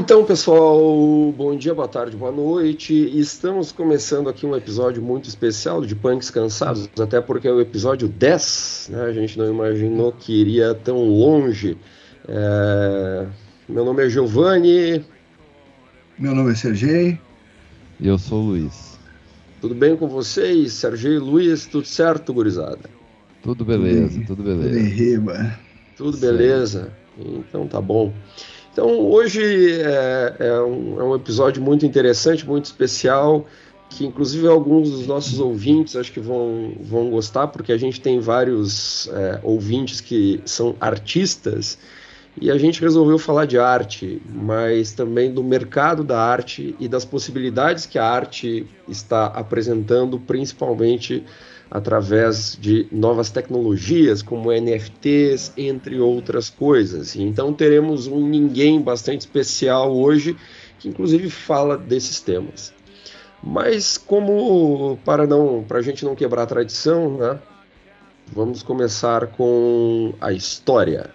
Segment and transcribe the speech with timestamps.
[0.00, 2.94] Então, pessoal, bom dia, boa tarde, boa noite.
[2.94, 8.08] Estamos começando aqui um episódio muito especial de Punks Cansados, até porque é o episódio
[8.08, 9.02] 10, né?
[9.02, 11.76] A gente não imaginou que iria tão longe.
[12.26, 13.26] É...
[13.68, 15.04] Meu nome é Giovanni.
[16.18, 17.20] Meu nome é Sergei.
[18.00, 18.98] E eu sou o Luiz.
[19.60, 21.66] Tudo bem com vocês, Sergei e Luiz?
[21.66, 22.88] Tudo certo, gurizada?
[23.42, 24.66] Tudo beleza, tudo, beleza.
[24.66, 25.58] Tudo em riba.
[25.94, 26.90] Tudo beleza?
[27.18, 28.14] Então tá bom.
[28.72, 33.46] Então, hoje é, é, um, é, um, episódio muito interessante, muito especial,
[33.88, 38.20] que inclusive alguns dos nossos ouvintes acho que vão, vão gostar, porque a gente tem
[38.20, 41.78] vários é, ouvintes que são artistas
[42.40, 47.04] e a gente resolveu falar de arte, mas também do mercado da arte e das
[47.04, 51.24] possibilidades que a arte está apresentando, principalmente
[51.70, 57.14] através de novas tecnologias como NFTs, entre outras coisas.
[57.14, 60.36] Então teremos um ninguém bastante especial hoje
[60.78, 62.72] que inclusive fala desses temas.
[63.42, 67.38] Mas como para não para a gente não quebrar a tradição, né,
[68.32, 71.10] vamos começar com a história.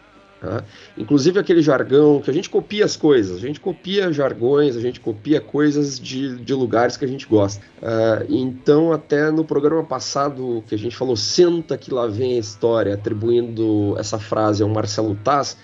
[0.46, 0.64] Tá?
[0.96, 5.00] Inclusive aquele jargão que a gente copia as coisas, a gente copia jargões, a gente
[5.00, 7.64] copia coisas de, de lugares que a gente gosta.
[7.82, 12.40] Uh, então, até no programa passado que a gente falou, senta que lá vem a
[12.40, 15.58] história, atribuindo essa frase ao Marcelo Taz,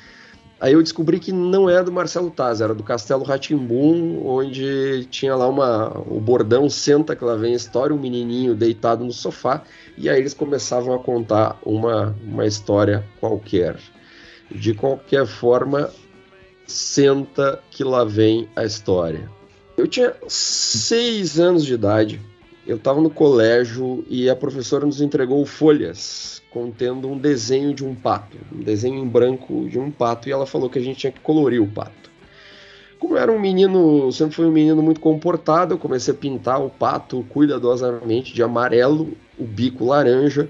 [0.59, 5.35] Aí eu descobri que não é do Marcelo Taz, era do Castelo Ratimbum, onde tinha
[5.35, 9.63] lá uma, o bordão Senta que lá vem a história, um menininho deitado no sofá,
[9.97, 13.75] e aí eles começavam a contar uma, uma história qualquer.
[14.53, 15.89] De qualquer forma,
[16.67, 19.29] senta que lá vem a história.
[19.77, 22.21] Eu tinha seis anos de idade,
[22.67, 27.95] eu estava no colégio e a professora nos entregou folhas contendo um desenho de um
[27.95, 31.11] pato, um desenho em branco de um pato, e ela falou que a gente tinha
[31.11, 32.11] que colorir o pato.
[32.99, 36.61] Como eu era um menino, sempre fui um menino muito comportado, eu comecei a pintar
[36.61, 40.47] o pato cuidadosamente de amarelo, o bico laranja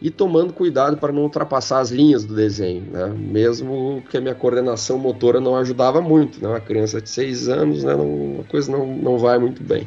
[0.00, 3.06] e tomando cuidado para não ultrapassar as linhas do desenho, né?
[3.16, 6.48] mesmo que a minha coordenação motora não ajudava muito, né?
[6.48, 7.94] uma criança de seis anos, né?
[7.94, 9.86] não, a coisa não, não vai muito bem.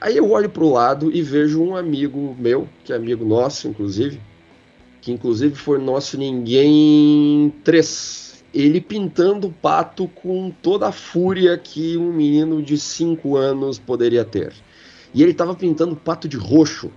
[0.00, 3.66] Aí eu olho para o lado e vejo um amigo meu, que é amigo nosso,
[3.66, 4.20] inclusive,
[5.00, 11.96] que inclusive foi nosso ninguém três, ele pintando o pato com toda a fúria que
[11.96, 14.52] um menino de cinco anos poderia ter.
[15.12, 16.90] E ele estava pintando o pato de roxo,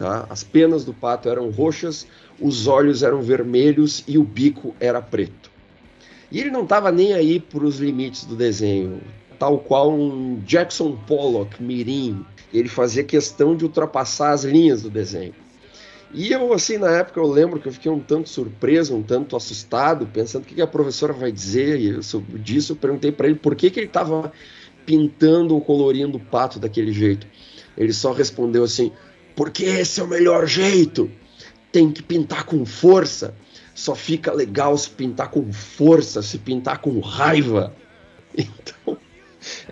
[0.00, 0.24] Tá?
[0.30, 2.06] As penas do pato eram roxas,
[2.40, 5.50] os olhos eram vermelhos e o bico era preto.
[6.32, 9.02] E ele não estava nem aí para os limites do desenho,
[9.38, 12.24] tal qual um Jackson Pollock mirim.
[12.50, 15.34] Ele fazia questão de ultrapassar as linhas do desenho.
[16.14, 19.36] E eu, assim, na época, eu lembro que eu fiquei um tanto surpreso, um tanto
[19.36, 22.72] assustado, pensando o que a professora vai dizer e sobre disso.
[22.72, 24.32] Eu perguntei para ele por que, que ele estava
[24.86, 27.26] pintando ou colorindo o pato daquele jeito.
[27.76, 28.90] Ele só respondeu assim:
[29.40, 31.10] porque esse é o melhor jeito.
[31.72, 33.34] Tem que pintar com força.
[33.74, 37.74] Só fica legal se pintar com força, se pintar com raiva.
[38.36, 38.96] Então,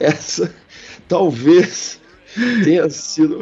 [0.00, 0.52] essa
[1.06, 2.00] talvez
[2.64, 3.40] tenha sido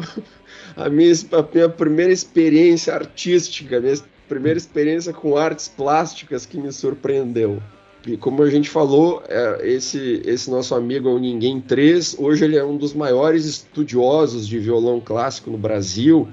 [0.75, 3.95] a minha, a minha primeira experiência artística, a minha
[4.27, 7.63] primeira experiência com artes plásticas que me surpreendeu.
[8.05, 12.17] E como a gente falou, é, esse, esse nosso amigo é o Ninguém 3.
[12.19, 16.27] Hoje ele é um dos maiores estudiosos de violão clássico no Brasil.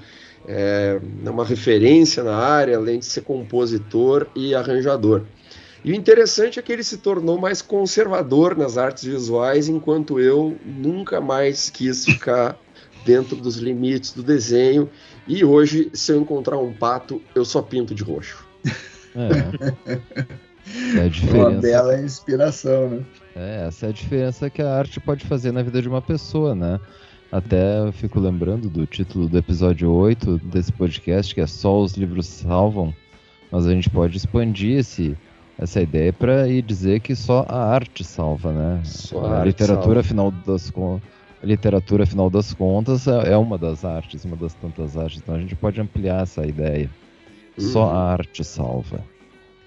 [0.47, 5.23] É, é uma referência na área, além de ser compositor e arranjador.
[5.83, 10.57] E o interessante é que ele se tornou mais conservador nas artes visuais, enquanto eu
[10.65, 12.57] nunca mais quis ficar
[13.05, 14.89] dentro dos limites do desenho.
[15.27, 18.45] E hoje, se eu encontrar um pato, eu só pinto de roxo.
[19.15, 20.25] É.
[20.95, 21.49] É a diferença.
[21.49, 23.05] Uma bela inspiração, né?
[23.35, 26.55] É, essa é a diferença que a arte pode fazer na vida de uma pessoa,
[26.55, 26.79] né?
[27.31, 31.95] Até eu fico lembrando do título do episódio 8 desse podcast, que é Só os
[31.95, 32.93] livros salvam,
[33.51, 35.17] mas a gente pode expandir esse,
[35.57, 38.81] essa ideia para ir dizer que só a arte salva, né?
[38.83, 40.33] Só a, a literatura, salva.
[40.45, 40.71] das
[41.43, 45.19] a literatura, afinal das contas, é, uma das artes, uma das tantas artes.
[45.21, 46.89] Então a gente pode ampliar essa ideia.
[47.57, 47.91] Só uhum.
[47.91, 49.03] a arte salva.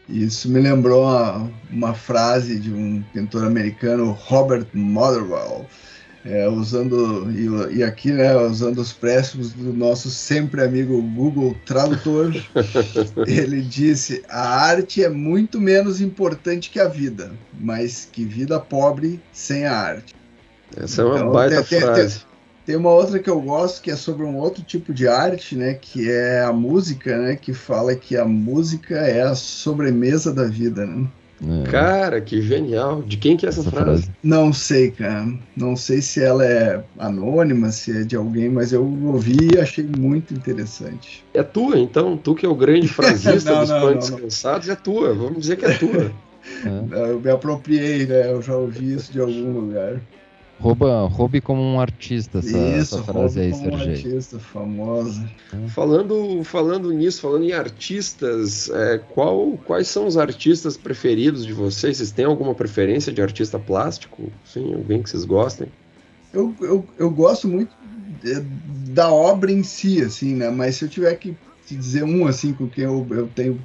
[0.09, 5.67] Isso me lembrou uma, uma frase de um pintor americano, Robert Motherwell,
[6.25, 12.33] é, usando e, e, aqui, né, usando os préstimos do nosso sempre amigo Google Tradutor,
[13.27, 19.21] ele disse: a arte é muito menos importante que a vida, mas que vida pobre
[19.33, 20.15] sem a arte.
[20.77, 22.19] Essa então, é uma então, baita tem, frase.
[22.21, 22.28] Tem,
[22.69, 25.73] tem uma outra que eu gosto que é sobre um outro tipo de arte, né?
[25.73, 27.35] Que é a música, né?
[27.35, 31.07] Que fala que a música é a sobremesa da vida, né?
[31.65, 31.71] É.
[31.71, 33.01] Cara, que genial.
[33.01, 34.03] De quem que é essa, essa frase?
[34.03, 34.11] frase?
[34.23, 35.33] Não sei, cara.
[35.57, 39.89] Não sei se ela é anônima, se é de alguém, mas eu ouvi e achei
[39.97, 41.25] muito interessante.
[41.33, 42.19] É tua, então?
[42.19, 45.15] Tu que é o grande frasista não, dos não, Pães Descansados, é tua.
[45.15, 46.13] Vamos dizer que é tua.
[46.93, 47.13] é.
[47.13, 48.31] Eu me apropriei, né?
[48.31, 49.99] Eu já ouvi isso de algum lugar.
[50.61, 53.71] Rouba, roube como um artista essa, Isso, essa frase aí, Sergei.
[53.71, 55.31] Um artista famosa.
[55.69, 61.99] Falando, falando nisso, falando em artistas, é, qual, quais são os artistas preferidos de vocês?
[61.99, 64.33] Vocês têm alguma preferência de artista plástico?
[64.45, 65.69] Sim, alguém que vocês gostem?
[66.33, 67.71] Eu, eu, eu gosto muito
[68.91, 70.51] da obra em si, assim, né?
[70.51, 71.37] Mas se eu tiver que
[71.69, 73.63] dizer um, assim, com quem eu, eu tenho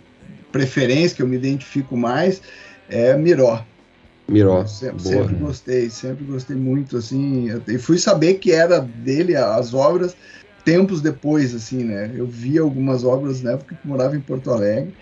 [0.51, 2.41] preferência, que eu me identifico mais,
[2.87, 3.65] é Miró.
[4.27, 4.65] Miró.
[4.65, 7.47] Sempre, sempre, gostei, sempre gostei muito, assim.
[7.67, 10.15] E fui saber que era dele as obras
[10.63, 12.11] tempos depois, assim, né?
[12.15, 14.93] Eu vi algumas obras na época que morava em Porto Alegre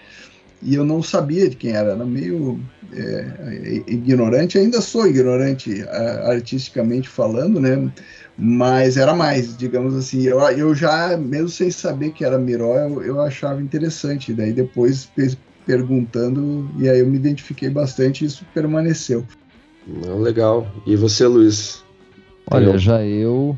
[0.61, 2.59] e eu não sabia de quem era, era meio
[2.93, 5.83] é, ignorante, ainda sou ignorante
[6.25, 7.91] artisticamente falando, né?
[8.37, 10.23] Mas era mais, digamos assim.
[10.23, 14.33] Eu, eu já, mesmo sem saber que era Miró, eu, eu achava interessante.
[14.33, 15.09] Daí depois
[15.71, 19.25] perguntando, e aí eu me identifiquei bastante e isso permaneceu.
[20.19, 20.69] Legal.
[20.85, 21.81] E você, Luiz?
[22.51, 23.57] Olha, já eu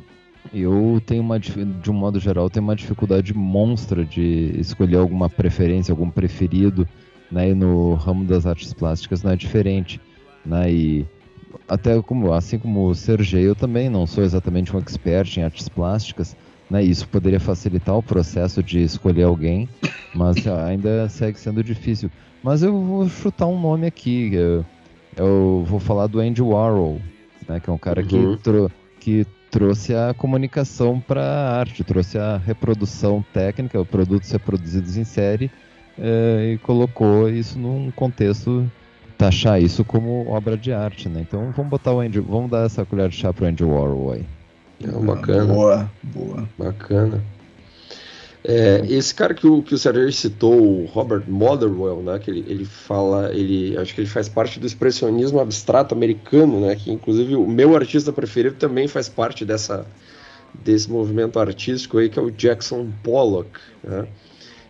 [0.54, 5.92] eu tenho uma de um modo geral tenho uma dificuldade monstra de escolher alguma preferência,
[5.92, 6.88] algum preferido,
[7.32, 7.50] né?
[7.50, 10.00] E no ramo das artes plásticas não é diferente,
[10.46, 10.72] né?
[10.72, 11.06] E
[11.68, 15.68] até como assim como o Sergei, eu também não sou exatamente um expert em artes
[15.68, 16.36] plásticas,
[16.74, 16.82] né?
[16.84, 19.70] Isso poderia facilitar o processo de escolher alguém,
[20.12, 22.10] mas ainda segue sendo difícil.
[22.42, 24.34] Mas eu vou chutar um nome aqui.
[24.34, 24.66] Eu,
[25.16, 27.00] eu vou falar do Andy Warhol,
[27.48, 27.60] né?
[27.60, 28.08] Que é um cara uhum.
[28.08, 34.98] que, tro, que trouxe a comunicação para a arte, trouxe a reprodução técnica, produtos reproduzidos
[34.98, 35.52] em série
[35.96, 38.68] é, e colocou isso num contexto
[39.16, 41.22] taxar isso como obra de arte, né?
[41.22, 44.26] Então vamos botar o Andy, vamos dar essa colher de chá pro Andy Warhol aí.
[44.84, 45.54] É, bacana.
[45.54, 46.50] Boa, boa.
[46.58, 47.24] Bacana.
[48.46, 52.44] É, esse cara que o, que o Sérgio citou, o Robert Motherwell, né, que ele,
[52.46, 57.36] ele fala, ele acho que ele faz parte do expressionismo abstrato americano, né, que inclusive
[57.36, 59.86] o meu artista preferido também faz parte dessa,
[60.54, 63.50] desse movimento artístico aí, que é o Jackson Pollock,
[63.82, 64.06] né,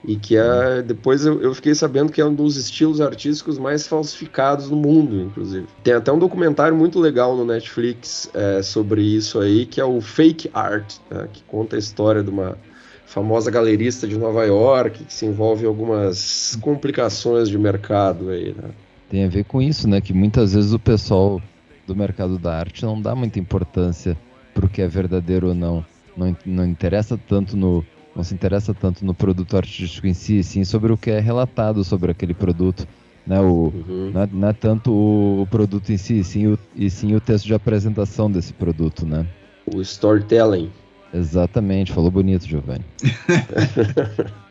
[0.06, 3.88] e que é, depois eu, eu, fiquei sabendo que é um dos estilos artísticos mais
[3.88, 5.66] falsificados no mundo, inclusive.
[5.84, 10.02] Tem até um documentário muito legal no Netflix é, sobre isso aí, que é o
[10.02, 12.58] Fake Art, né, que conta a história de uma
[13.06, 18.72] famosa galerista de Nova York, que se envolve em algumas complicações de mercado aí, né?
[19.10, 20.02] Tem a ver com isso, né?
[20.02, 21.40] Que muitas vezes o pessoal
[21.86, 24.18] do mercado da arte não dá muita importância
[24.54, 25.86] para o que é verdadeiro ou não.
[26.18, 30.64] Não, não interessa tanto no não se interessa tanto no produto artístico em si, sim
[30.64, 32.88] sobre o que é relatado sobre aquele produto.
[33.26, 34.12] Né, o, uhum.
[34.14, 37.46] não, é, não, é, tanto o, produto em si, sim o, e sim o texto
[37.46, 39.26] de apresentação desse produto, né?
[39.66, 40.70] O storytelling.
[41.14, 42.84] Exatamente, falou bonito, Giovanni.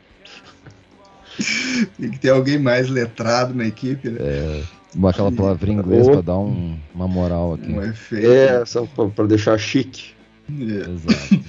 [1.98, 4.18] Tem que ter alguém mais letrado na equipe, né?
[4.20, 4.62] É,
[5.06, 7.70] aquela palavra em inglês para dar um, uma moral aqui.
[7.70, 8.26] Um efeito.
[8.26, 10.12] É, só para deixar chique.
[10.50, 10.90] É.
[10.90, 11.44] Exato.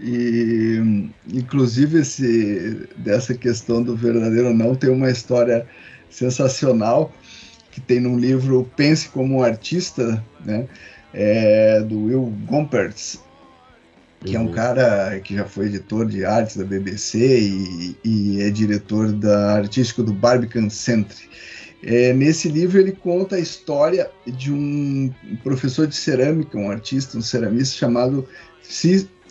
[0.00, 5.66] E, inclusive, esse, dessa questão do verdadeiro ou não, tem uma história
[6.08, 7.12] sensacional
[7.70, 10.66] que tem num livro Pense como um Artista, né?
[11.12, 13.18] É, do Will Gompertz,
[14.20, 14.42] que uhum.
[14.42, 14.52] é um uhum.
[14.52, 20.02] cara que já foi editor de artes da BBC e, e é diretor da artístico
[20.02, 21.28] do Barbican Centre.
[21.82, 25.12] É, nesse livro ele conta a história de um
[25.42, 28.28] professor de cerâmica, um artista, um ceramista chamado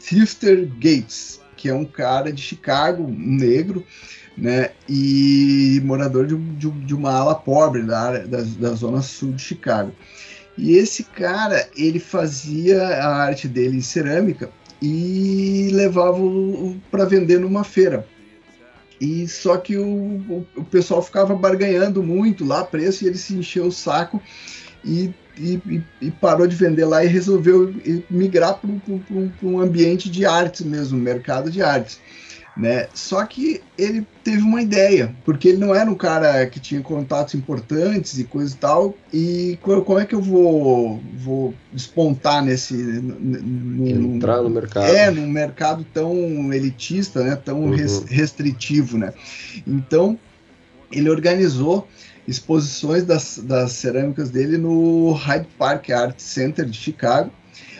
[0.07, 3.85] Sifter Gates, que é um cara de Chicago, um negro,
[4.37, 9.33] né, e morador de, de, de uma ala pobre da, área, da, da zona sul
[9.33, 9.91] de Chicago.
[10.57, 14.49] E esse cara, ele fazia a arte dele em cerâmica
[14.81, 16.19] e levava
[16.89, 18.07] para vender numa feira.
[19.01, 23.35] E só que o, o, o, pessoal ficava barganhando muito lá preço e ele se
[23.35, 24.21] encheu o saco
[24.83, 27.73] e, e, e parou de vender lá e resolveu
[28.09, 28.69] migrar para
[29.43, 31.99] um ambiente de artes mesmo, mercado de artes
[32.57, 32.87] né?
[32.93, 37.35] Só que ele teve uma ideia, porque ele não era um cara que tinha contatos
[37.35, 38.95] importantes e coisa e tal.
[39.13, 42.73] E como é que eu vou, vou despontar nesse.
[42.73, 44.87] No, Entrar no mercado.
[44.87, 47.35] É, num mercado tão elitista, né?
[47.35, 47.75] Tão uhum.
[48.07, 49.13] restritivo, né?
[49.65, 50.17] Então,
[50.91, 51.87] ele organizou
[52.27, 57.31] exposições das, das cerâmicas dele no Hyde Park Art Center de Chicago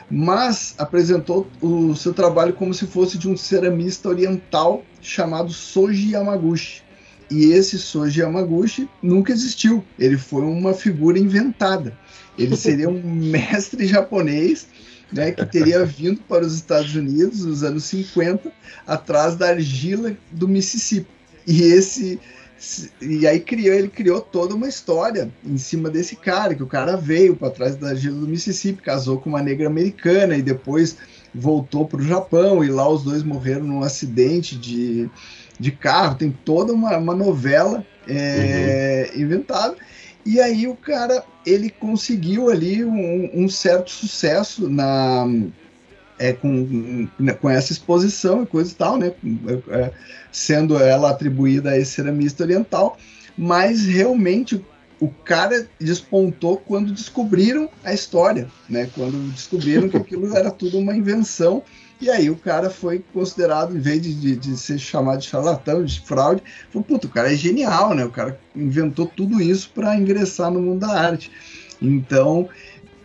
[0.10, 6.82] mas apresentou o seu trabalho como se fosse de um ceramista oriental chamado Soji Yamaguchi.
[7.30, 9.84] E esse Soji Yamaguchi nunca existiu.
[10.00, 11.98] Ele foi uma figura inventada.
[12.38, 14.68] Ele seria um mestre japonês
[15.12, 18.50] né, que teria vindo para os Estados Unidos nos anos 50
[18.86, 21.10] atrás da argila do Mississippi.
[21.46, 22.20] E esse
[23.02, 26.98] e aí criou, ele criou toda uma história em cima desse cara, que o cara
[26.98, 30.98] veio para trás da argila do Mississippi, casou com uma negra americana e depois
[31.34, 35.10] voltou para o Japão e lá os dois morreram num acidente de,
[35.60, 36.16] de carro.
[36.16, 39.22] Tem toda uma, uma novela é, uhum.
[39.22, 39.76] inventada.
[40.26, 45.26] E aí o cara ele conseguiu ali um, um certo sucesso na
[46.20, 47.08] é, com,
[47.40, 49.14] com essa exposição e coisa e tal, né?
[49.70, 49.92] É,
[50.32, 52.98] sendo ela atribuída a esse ceramista oriental,
[53.38, 54.64] mas realmente
[55.00, 58.90] o cara despontou quando descobriram a história, né?
[58.96, 61.64] Quando descobriram que aquilo era tudo uma invenção.
[62.00, 65.84] E aí o cara foi considerado, em vez de, de, de ser chamado de charlatão,
[65.84, 68.06] de fraude, falou, puta, o cara é genial, né?
[68.06, 71.32] O cara inventou tudo isso para ingressar no mundo da arte.
[71.82, 72.50] Então,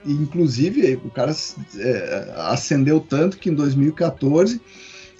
[0.04, 1.34] inclusive, o cara
[1.78, 4.60] é, ascendeu tanto que em 2014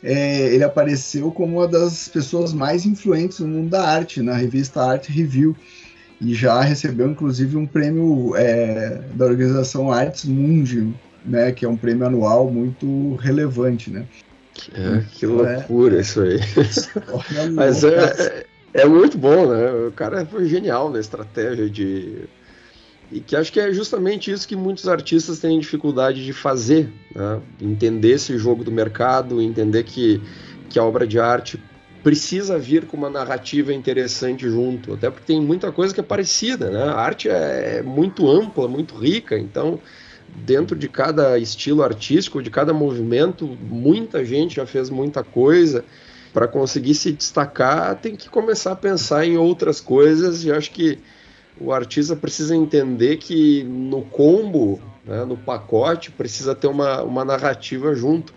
[0.03, 4.83] é, ele apareceu como uma das pessoas mais influentes no mundo da arte, na revista
[4.83, 5.57] Art Review
[6.21, 10.93] e já recebeu inclusive um prêmio é, da organização Arts Mundi,
[11.25, 14.07] né, que é um prêmio anual muito relevante, né?
[14.75, 16.39] É, que loucura isso aí.
[17.55, 19.73] Mas é, é, é, muito bom, né?
[19.89, 22.25] O cara foi genial na estratégia de
[23.13, 27.41] e que acho que é justamente isso que muitos artistas têm dificuldade de fazer, né?
[27.61, 30.21] entender esse jogo do mercado, entender que,
[30.71, 31.63] que a obra de arte
[32.03, 36.71] precisa vir com uma narrativa interessante junto, até porque tem muita coisa que é parecida,
[36.71, 36.83] né?
[36.83, 39.79] A arte é muito ampla, muito rica, então
[40.35, 45.85] dentro de cada estilo artístico, de cada movimento, muita gente já fez muita coisa.
[46.33, 50.99] Para conseguir se destacar, tem que começar a pensar em outras coisas, e acho que
[51.61, 57.95] o artista precisa entender que no combo, né, no pacote, precisa ter uma, uma narrativa
[57.95, 58.33] junto.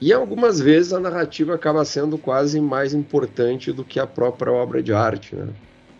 [0.00, 4.82] E algumas vezes a narrativa acaba sendo quase mais importante do que a própria obra
[4.82, 5.34] de arte.
[5.34, 5.48] Né?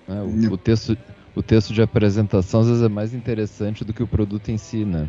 [0.09, 0.97] É, o, o, texto,
[1.35, 4.85] o texto de apresentação às vezes é mais interessante do que o produto em si,
[4.85, 5.09] né?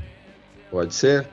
[0.72, 1.28] Pode ser.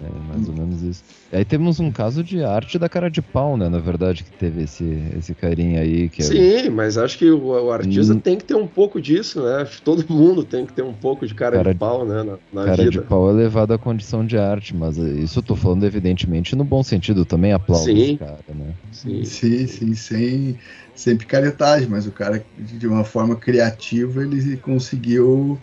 [0.00, 1.04] É mais ou menos isso.
[1.32, 3.68] E aí temos um caso de arte da cara de pau, né?
[3.68, 4.84] Na verdade, que teve esse,
[5.16, 6.08] esse carinha aí.
[6.08, 8.18] Que é Sim, mas acho que o, o artista hum.
[8.18, 9.66] tem que ter um pouco disso, né?
[9.84, 12.22] Todo mundo tem que ter um pouco de cara, cara de pau, né?
[12.22, 12.90] Na, na cara vida.
[12.90, 16.64] de pau é levado à condição de arte, mas isso eu tô falando evidentemente no
[16.64, 17.24] bom sentido.
[17.24, 18.02] Também aplaudo sim.
[18.02, 18.74] esse cara, né?
[18.90, 20.58] Sim, sim, sim sem,
[20.94, 25.58] sem picaretagem, mas o cara, de uma forma criativa, ele conseguiu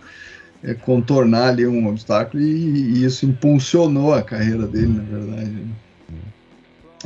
[0.64, 5.50] é, contornar ali um obstáculo e, e, isso impulsionou a carreira dele, na verdade.
[5.50, 5.68] Né?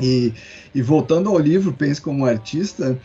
[0.01, 0.33] E,
[0.73, 2.97] e, voltando ao livro, Pense como artista,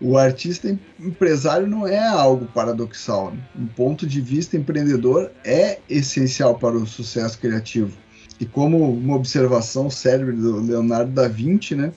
[0.00, 3.30] o artista empresário não é algo paradoxal.
[3.30, 3.38] Né?
[3.56, 7.96] Um ponto de vista empreendedor é essencial para o sucesso criativo.
[8.40, 11.92] E como uma observação célebre do Leonardo da Vinci, né?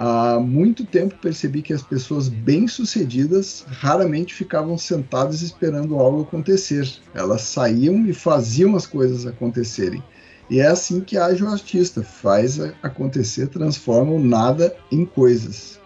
[0.00, 6.88] Há muito tempo percebi que as pessoas bem-sucedidas raramente ficavam sentadas esperando algo acontecer.
[7.12, 10.00] Elas saíam e faziam as coisas acontecerem.
[10.48, 15.80] E é assim que age o artista, faz acontecer, transforma o nada em coisas.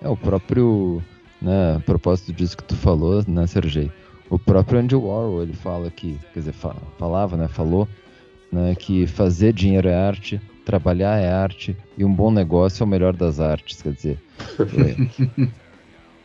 [0.00, 1.02] É o próprio,
[1.42, 3.90] né, a propósito disso que tu falou, né, Sergei?
[4.30, 7.88] O próprio Andy Warhol, ele fala que, quer dizer, falava, né, falou,
[8.52, 12.86] né, que fazer dinheiro é arte, trabalhar é arte e um bom negócio é o
[12.86, 14.18] melhor das artes, quer dizer.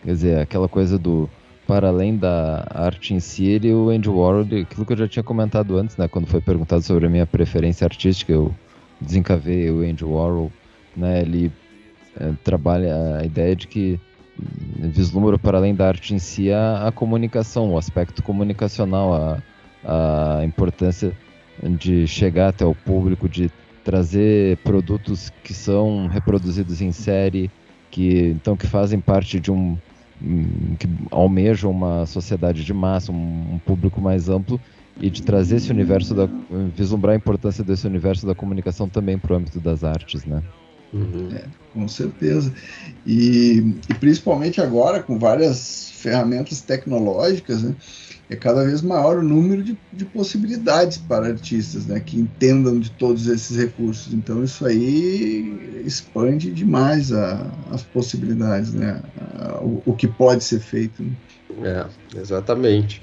[0.04, 1.30] É, quer dizer, aquela coisa do
[1.66, 5.24] para além da arte em si, ele, o Andy Warhol, aquilo que eu já tinha
[5.24, 8.54] comentado antes, né, quando foi perguntado sobre a minha preferência artística, eu
[9.00, 10.52] desencavei o Andy Warhol,
[10.94, 11.50] né, ele
[12.20, 13.98] é, trabalha a ideia de que
[14.78, 20.44] vislumbra para além da arte em si a, a comunicação, o aspecto comunicacional, a, a
[20.44, 21.14] importância
[21.62, 23.50] de chegar até o público, de
[23.84, 27.52] trazer produtos que são reproduzidos em série,
[27.92, 29.78] que então que fazem parte de um
[30.80, 34.60] que almejam uma sociedade de massa, um, um público mais amplo
[35.02, 36.30] e de trazer esse universo da
[36.76, 40.42] vislumbrar a importância desse universo da comunicação também para o âmbito das artes, né?
[40.94, 41.30] Uhum.
[41.36, 42.54] É, com certeza.
[43.06, 47.76] E, e, principalmente agora, com várias ferramentas tecnológicas, né,
[48.34, 52.90] é cada vez maior o número de, de possibilidades para artistas né, que entendam de
[52.92, 54.14] todos esses recursos.
[54.14, 59.02] Então, isso aí expande demais a, as possibilidades, né,
[59.40, 61.04] a, o, o, que pode ser feito.
[61.04, 61.16] Né?
[61.64, 63.02] É, exatamente.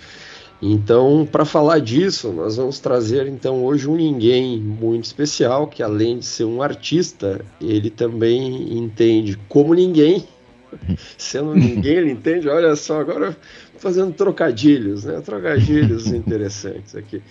[0.61, 6.19] Então, para falar disso, nós vamos trazer então hoje um ninguém muito especial que além
[6.19, 10.27] de ser um artista, ele também entende como ninguém
[11.19, 12.49] Sendo ninguém, ele entende.
[12.49, 13.37] Olha só, agora
[13.81, 15.21] fazendo trocadilhos, né?
[15.21, 17.23] Trocadilhos interessantes aqui.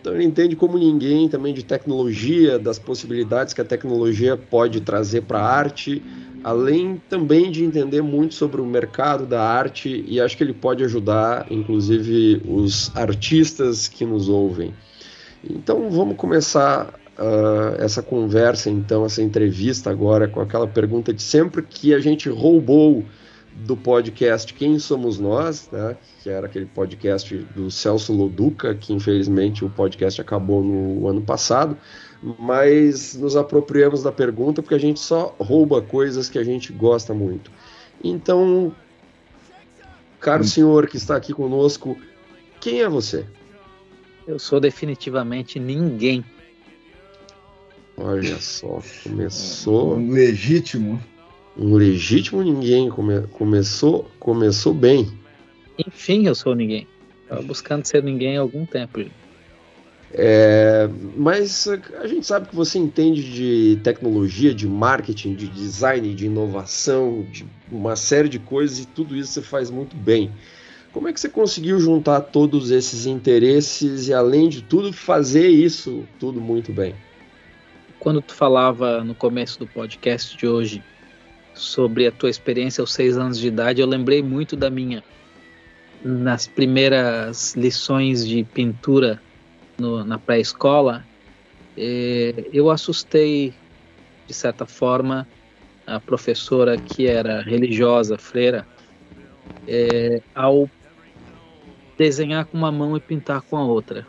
[0.00, 5.22] Então ele entende como ninguém também de tecnologia, das possibilidades que a tecnologia pode trazer
[5.22, 6.02] para a arte,
[6.42, 10.84] além também de entender muito sobre o mercado da arte e acho que ele pode
[10.84, 14.72] ajudar, inclusive, os artistas que nos ouvem.
[15.42, 21.62] Então vamos começar uh, essa conversa, então, essa entrevista agora com aquela pergunta de sempre
[21.62, 23.04] que a gente roubou
[23.64, 25.96] do podcast Quem Somos Nós, né?
[26.22, 31.76] que era aquele podcast do Celso Loduca, que infelizmente o podcast acabou no ano passado,
[32.38, 37.12] mas nos apropriamos da pergunta porque a gente só rouba coisas que a gente gosta
[37.12, 37.50] muito.
[38.02, 38.74] Então,
[40.20, 40.46] caro hum.
[40.46, 41.96] senhor que está aqui conosco,
[42.60, 43.26] quem é você?
[44.26, 46.24] Eu sou definitivamente ninguém.
[47.96, 49.96] Olha só, começou.
[49.96, 51.02] Um legítimo.
[51.58, 52.88] Um legítimo ninguém.
[52.88, 53.22] Come...
[53.32, 55.10] Começou, começou bem.
[55.78, 56.86] Enfim, eu sou ninguém.
[57.22, 59.04] Estava buscando ser ninguém há algum tempo.
[60.12, 61.68] É, mas
[62.00, 67.44] a gente sabe que você entende de tecnologia, de marketing, de design, de inovação, de
[67.70, 70.30] uma série de coisas e tudo isso você faz muito bem.
[70.92, 76.04] Como é que você conseguiu juntar todos esses interesses e, além de tudo, fazer isso
[76.18, 76.94] tudo muito bem?
[77.98, 80.82] Quando tu falava no começo do podcast de hoje
[81.58, 85.02] sobre a tua experiência aos seis anos de idade, eu lembrei muito da minha.
[86.02, 89.20] Nas primeiras lições de pintura
[89.78, 91.04] no, na pré-escola,
[91.76, 93.52] eh, eu assustei,
[94.26, 95.26] de certa forma,
[95.86, 98.66] a professora que era religiosa, freira,
[99.66, 100.70] eh, ao
[101.96, 104.06] desenhar com uma mão e pintar com a outra.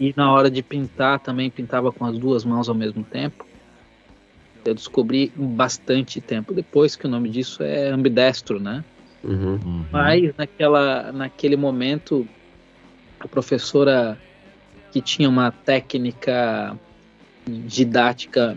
[0.00, 3.46] E na hora de pintar também pintava com as duas mãos ao mesmo tempo.
[4.70, 8.84] Eu descobri bastante tempo depois que o nome disso é ambidestro, né?
[9.22, 9.84] Uhum, uhum.
[9.90, 12.26] Mas naquela, naquele momento,
[13.20, 14.18] a professora
[14.92, 16.76] que tinha uma técnica
[17.46, 18.56] didática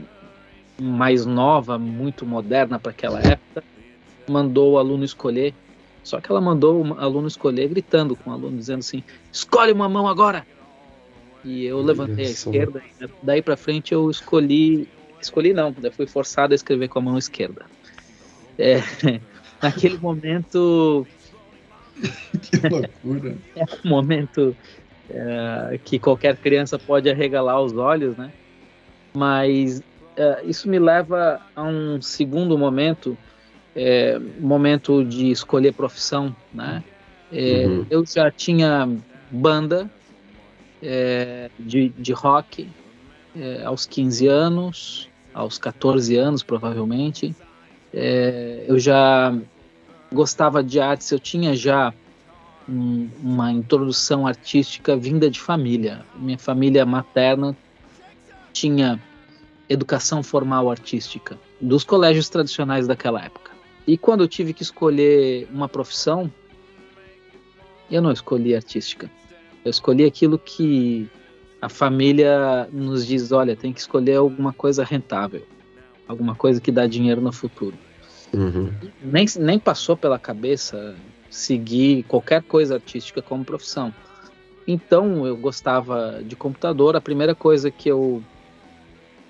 [0.82, 3.64] mais nova, muito moderna para aquela época,
[4.28, 5.54] mandou o aluno escolher
[6.10, 9.88] só que ela mandou o aluno escolher gritando com o aluno, dizendo assim: escolhe uma
[9.88, 10.44] mão agora!
[11.44, 12.82] E eu levantei a esquerda,
[13.22, 14.88] daí para frente eu escolhi.
[15.22, 17.66] Escolhi não, eu fui forçado a escrever com a mão esquerda.
[18.58, 18.78] É,
[19.62, 21.06] naquele momento.
[22.42, 23.38] que loucura!
[23.56, 24.56] é um momento
[25.10, 28.32] é, que qualquer criança pode arregalar os olhos, né?
[29.16, 29.82] Mas
[30.16, 33.18] é, isso me leva a um segundo momento
[33.76, 36.84] é, momento de escolher profissão, né?
[37.32, 37.86] É, uhum.
[37.90, 38.90] Eu já tinha
[39.32, 39.90] banda
[40.82, 42.68] é, de, de rock
[43.36, 47.36] é, aos 15 anos, aos 14 anos provavelmente.
[47.94, 49.36] É, eu já
[50.12, 51.94] gostava de artes, eu tinha já
[52.68, 56.06] um, uma introdução artística vinda de família.
[56.16, 57.56] Minha família materna
[58.54, 59.00] tinha
[59.68, 63.52] educação formal artística dos colégios tradicionais daquela época.
[63.86, 66.32] E quando eu tive que escolher uma profissão,
[67.90, 69.10] eu não escolhi artística.
[69.64, 71.10] Eu escolhi aquilo que
[71.62, 75.46] a família nos diz: olha, tem que escolher alguma coisa rentável,
[76.08, 77.78] alguma coisa que dá dinheiro no futuro.
[78.34, 78.72] Uhum.
[79.02, 80.96] Nem, nem passou pela cabeça
[81.30, 83.94] seguir qualquer coisa artística como profissão.
[84.68, 86.96] Então eu gostava de computador.
[86.96, 88.24] A primeira coisa que eu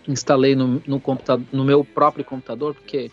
[0.08, 3.10] instalei no, no, computador, no meu próprio computador, porque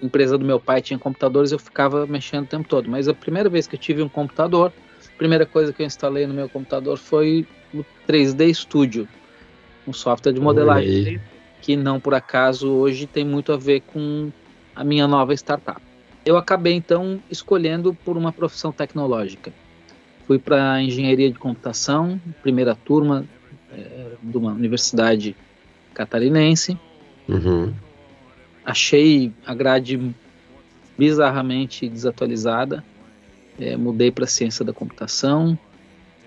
[0.00, 2.88] empresa do meu pai tinha computadores, eu ficava mexendo o tempo todo.
[2.88, 4.72] Mas a primeira vez que eu tive um computador,
[5.04, 9.08] a primeira coisa que eu instalei no meu computador foi o 3D Studio,
[9.86, 11.20] um software de modelagem
[11.60, 14.30] que não por acaso hoje tem muito a ver com
[14.74, 15.80] a minha nova startup.
[16.24, 19.52] Eu acabei então escolhendo por uma profissão tecnológica.
[20.26, 23.24] Fui para engenharia de computação, primeira turma
[23.72, 25.34] é, de uma universidade
[25.94, 26.78] catarinense.
[27.28, 27.72] Uhum
[28.68, 30.14] achei a grade
[30.98, 32.84] bizarramente desatualizada.
[33.58, 35.58] É, mudei para ciência da computação,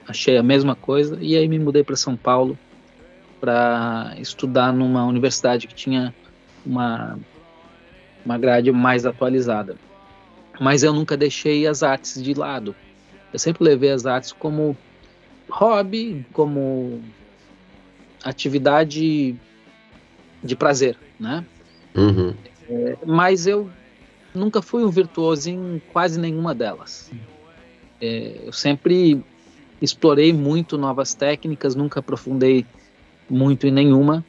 [0.08, 2.58] achei a mesma coisa e aí me mudei para São Paulo
[3.40, 6.14] para estudar numa universidade que tinha
[6.66, 7.18] uma
[8.24, 9.76] uma grade mais atualizada.
[10.60, 12.76] Mas eu nunca deixei as artes de lado.
[13.34, 14.78] Eu sempre levei as artes como
[15.50, 17.02] hobby, como
[18.24, 19.36] atividade
[20.44, 21.44] de prazer, né?
[21.96, 22.36] Uhum.
[22.70, 23.70] É, mas eu
[24.34, 27.12] nunca fui um virtuoso em quase nenhuma delas.
[28.00, 29.24] É, eu sempre
[29.82, 32.66] explorei muito novas técnicas, nunca aprofundei
[33.30, 34.24] muito em nenhuma.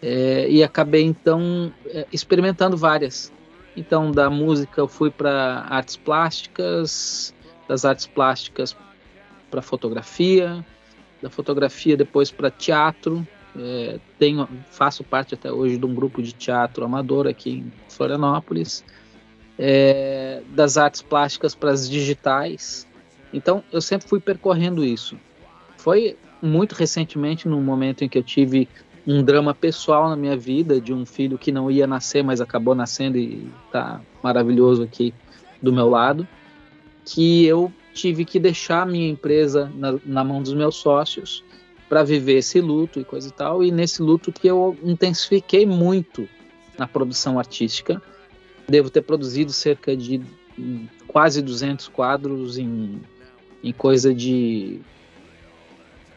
[0.00, 3.32] É, e acabei então é, experimentando várias.
[3.76, 7.34] Então, da música eu fui para artes plásticas,
[7.66, 8.76] das artes plásticas
[9.50, 10.64] para fotografia,
[11.22, 13.26] da fotografia depois para teatro.
[13.56, 18.84] É, tenho, faço parte até hoje de um grupo de teatro amador aqui em Florianópolis.
[19.58, 22.86] É, das artes plásticas para as digitais.
[23.34, 25.18] Então, eu sempre fui percorrendo isso.
[25.76, 28.68] Foi muito recentemente, no momento em que eu tive
[29.04, 32.74] um drama pessoal na minha vida de um filho que não ia nascer, mas acabou
[32.74, 35.12] nascendo e está maravilhoso aqui
[35.60, 36.26] do meu lado,
[37.04, 41.44] que eu tive que deixar a minha empresa na, na mão dos meus sócios
[41.88, 46.28] para viver esse luto e coisa e tal, e nesse luto que eu intensifiquei muito
[46.78, 48.00] na produção artística.
[48.66, 50.22] Devo ter produzido cerca de
[51.06, 53.00] quase 200 quadros em,
[53.64, 54.78] em coisa de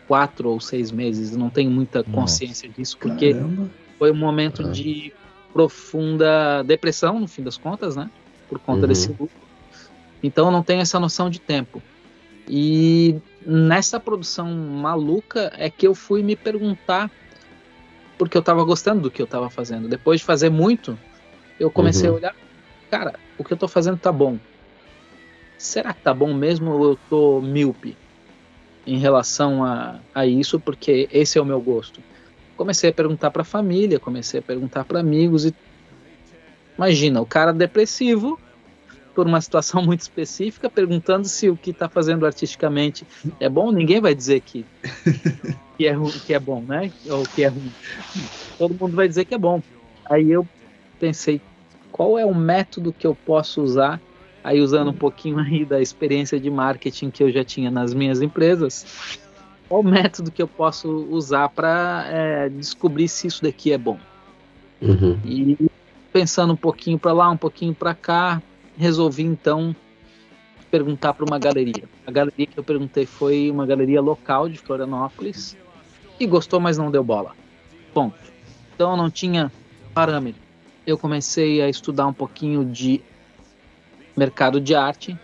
[0.06, 2.80] quatro ou seis meses, não tenho muita consciência Nossa.
[2.80, 3.70] disso, porque Caramba.
[3.98, 4.76] foi um momento Caramba.
[4.76, 5.14] de
[5.54, 8.12] profunda depressão, no fim das contas, né?
[8.50, 8.88] Por conta uhum.
[8.88, 9.32] desse luto.
[10.22, 11.82] Então eu não tenho essa noção de tempo.
[12.48, 17.10] E nessa produção maluca é que eu fui me perguntar,
[18.18, 19.88] porque eu estava gostando do que eu estava fazendo.
[19.88, 20.98] Depois de fazer muito,
[21.60, 22.16] eu comecei uhum.
[22.16, 22.36] a olhar,
[22.90, 24.38] cara, o que eu estou fazendo tá bom.
[25.58, 27.96] Será que tá bom mesmo ou eu tô míope?
[28.88, 32.02] em relação a, a isso, porque esse é o meu gosto.
[32.56, 35.54] Comecei a perguntar para a família, comecei a perguntar para amigos e
[36.78, 38.40] imagina, o cara depressivo
[39.14, 43.06] por uma situação muito específica, perguntando se o que está fazendo artisticamente
[43.42, 44.66] é bom, ninguém vai dizer que,
[45.78, 45.94] que, é,
[46.26, 46.92] que é bom, né?
[47.10, 47.72] Ou que é ruim.
[48.58, 49.62] Todo mundo vai dizer que é bom.
[50.10, 50.48] Aí eu
[50.98, 51.42] pensei,
[51.92, 54.00] qual é o método que eu posso usar
[54.48, 58.22] Aí usando um pouquinho aí da experiência de marketing que eu já tinha nas minhas
[58.22, 59.20] empresas,
[59.68, 64.00] qual método que eu posso usar para é, descobrir se isso daqui é bom?
[64.82, 65.20] Uhum.
[65.26, 65.70] E
[66.14, 68.42] pensando um pouquinho para lá, um pouquinho para cá,
[68.78, 69.76] resolvi então
[70.72, 71.84] perguntar para uma galeria.
[72.06, 75.58] A galeria que eu perguntei foi uma galeria local de Florianópolis
[76.18, 77.36] e gostou, mas não deu bola.
[77.94, 78.16] Ponto.
[78.74, 79.52] Então eu não tinha
[79.94, 80.42] parâmetro.
[80.86, 83.02] Eu comecei a estudar um pouquinho de
[84.18, 85.18] mercado de arte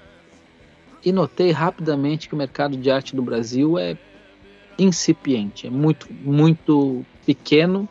[1.03, 3.97] e notei rapidamente que o mercado de arte do Brasil é
[4.77, 7.88] incipiente, é muito, muito pequeno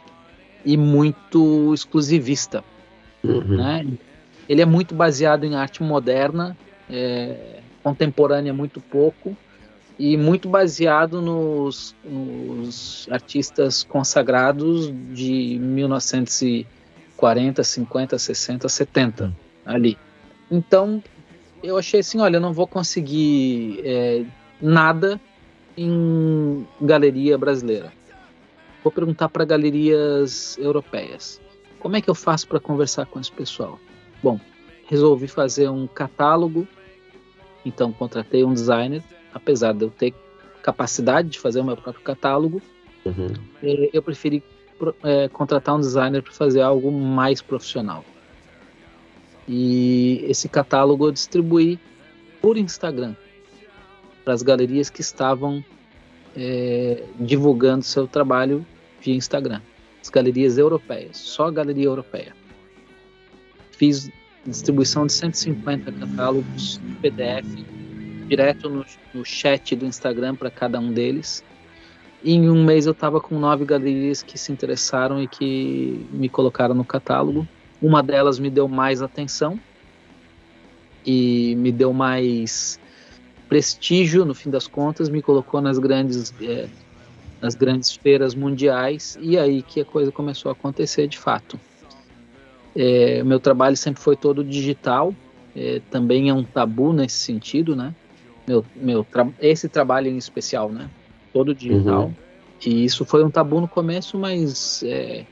[0.64, 2.64] e muito exclusivista.
[3.22, 3.56] Uhum.
[3.56, 3.86] Né?
[4.48, 6.56] Ele é muito baseado em arte moderna,
[6.88, 9.36] é, contemporânea muito pouco,
[9.98, 19.32] e muito baseado nos, nos artistas consagrados de 1940, 50, 60, 70,
[19.64, 19.96] ali.
[20.52, 21.02] Então,
[21.62, 24.22] eu achei assim, olha, eu não vou conseguir é,
[24.60, 25.18] nada
[25.74, 27.90] em galeria brasileira.
[28.84, 31.40] Vou perguntar para galerias europeias.
[31.80, 33.80] Como é que eu faço para conversar com esse pessoal?
[34.22, 34.38] Bom,
[34.86, 36.68] resolvi fazer um catálogo,
[37.64, 40.12] então contratei um designer, apesar de eu ter
[40.62, 42.60] capacidade de fazer o meu próprio catálogo,
[43.06, 43.32] uhum.
[43.62, 44.44] É, eu preferi
[45.02, 48.04] é, contratar um designer para fazer algo mais profissional.
[49.48, 51.78] E esse catálogo eu distribuí
[52.40, 53.14] por Instagram
[54.24, 55.64] para as galerias que estavam
[56.36, 58.64] é, divulgando seu trabalho
[59.00, 59.60] via Instagram.
[60.00, 62.34] As galerias europeias, só a galeria europeia.
[63.72, 64.10] Fiz
[64.44, 67.46] distribuição de 150 catálogos PDF
[68.26, 71.44] direto no, no chat do Instagram para cada um deles.
[72.24, 76.28] E em um mês eu estava com nove galerias que se interessaram e que me
[76.28, 77.46] colocaram no catálogo.
[77.82, 79.58] Uma delas me deu mais atenção
[81.04, 82.78] e me deu mais
[83.48, 86.68] prestígio, no fim das contas, me colocou nas grandes, é,
[87.40, 91.58] nas grandes feiras mundiais e aí que a coisa começou a acontecer de fato.
[92.74, 95.14] É, meu trabalho sempre foi todo digital,
[95.54, 97.94] é, também é um tabu nesse sentido, né?
[98.46, 100.88] Meu, meu tra esse trabalho em especial, né?
[101.32, 102.04] Todo digital.
[102.04, 102.14] Uhum.
[102.64, 105.26] E isso foi um tabu no começo, mas é,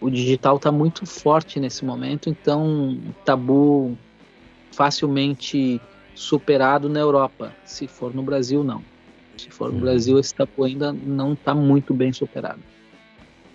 [0.00, 3.96] o digital está muito forte nesse momento, então tabu
[4.72, 5.80] facilmente
[6.14, 7.52] superado na Europa.
[7.64, 8.82] Se for no Brasil, não.
[9.36, 9.80] Se for no uhum.
[9.80, 12.60] Brasil, esse tabu ainda não está muito bem superado.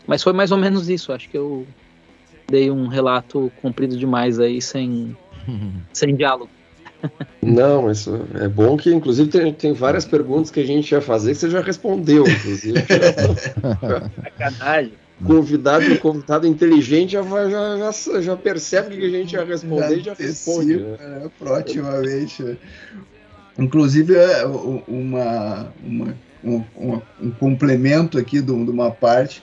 [0.06, 1.12] Mas foi mais ou menos isso.
[1.12, 1.66] Acho que eu
[2.48, 5.18] dei um relato comprido demais aí, sem,
[5.94, 6.50] sem diálogo.
[7.42, 11.32] Não, mas é bom que, inclusive, tem, tem várias perguntas que a gente ia fazer
[11.32, 12.80] que você já respondeu, inclusive.
[14.40, 20.04] Sacanagem convidado, convidado inteligente já, já, já, já percebe que a gente ia responder e
[20.04, 20.78] já responde.
[20.78, 20.98] Né?
[21.00, 21.32] Né?
[21.38, 22.58] Proativamente.
[23.58, 29.42] Inclusive, é uma, uma, um, um, um complemento aqui de uma parte,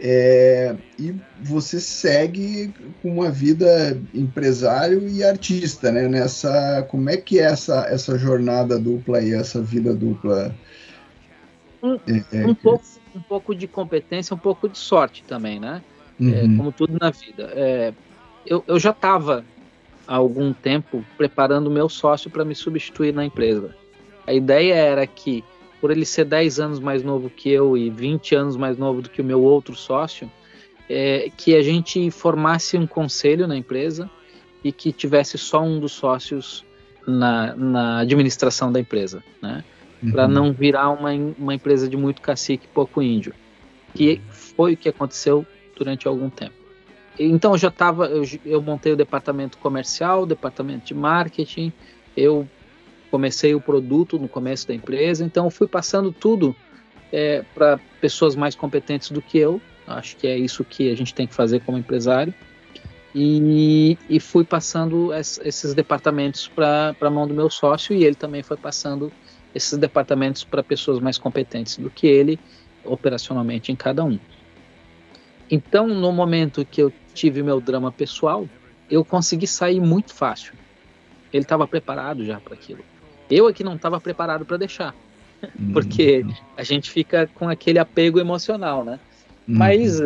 [0.00, 6.08] é, e você segue com uma vida empresário e artista, né?
[6.08, 10.52] Nessa, como é que é essa, essa jornada dupla e essa vida dupla?
[11.80, 15.82] Um, é, é, um, pouco, um pouco de competência, um pouco de sorte também, né?
[16.20, 16.56] É, uhum.
[16.56, 17.52] como tudo na vida.
[17.54, 17.92] É,
[18.46, 19.44] eu, eu já estava
[20.06, 23.74] há algum tempo preparando o meu sócio para me substituir na empresa.
[24.26, 25.42] A ideia era que,
[25.80, 29.10] por ele ser 10 anos mais novo que eu e 20 anos mais novo do
[29.10, 30.30] que o meu outro sócio,
[30.88, 34.10] é, que a gente formasse um conselho na empresa
[34.62, 36.64] e que tivesse só um dos sócios
[37.06, 39.64] na, na administração da empresa, né?
[40.02, 40.10] Uhum.
[40.10, 43.32] Para não virar uma, uma empresa de muito cacique e pouco índio,
[43.94, 46.54] que foi o que aconteceu durante algum tempo.
[47.18, 51.72] Então eu já estava, eu, eu, montei o departamento comercial, o departamento de marketing,
[52.16, 52.48] eu
[53.10, 56.56] comecei o produto no começo da empresa, então eu fui passando tudo
[57.12, 59.60] é, para pessoas mais competentes do que eu.
[59.86, 62.32] Acho que é isso que a gente tem que fazer como empresário.
[63.14, 68.14] E, e fui passando es, esses departamentos para a mão do meu sócio e ele
[68.14, 69.12] também foi passando
[69.54, 72.38] esses departamentos para pessoas mais competentes do que ele,
[72.84, 74.18] operacionalmente em cada um.
[75.50, 78.48] Então, no momento que eu tive meu drama pessoal,
[78.90, 80.54] eu consegui sair muito fácil.
[81.32, 82.84] Ele estava preparado já para aquilo.
[83.30, 84.94] Eu é que não estava preparado para deixar.
[85.58, 85.72] Uhum.
[85.72, 86.24] Porque
[86.56, 89.00] a gente fica com aquele apego emocional, né?
[89.48, 89.56] Uhum.
[89.58, 90.00] Mas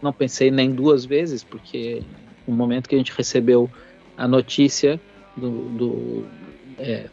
[0.00, 2.02] não pensei nem duas vezes, porque
[2.48, 3.70] no momento que a gente recebeu
[4.16, 4.98] a notícia
[5.36, 6.26] do, do
[6.78, 7.10] é,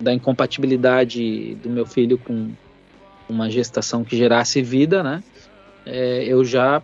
[0.00, 2.50] da incompatibilidade do meu filho com
[3.28, 5.22] uma gestação que gerasse vida, né?
[5.84, 6.82] É, eu já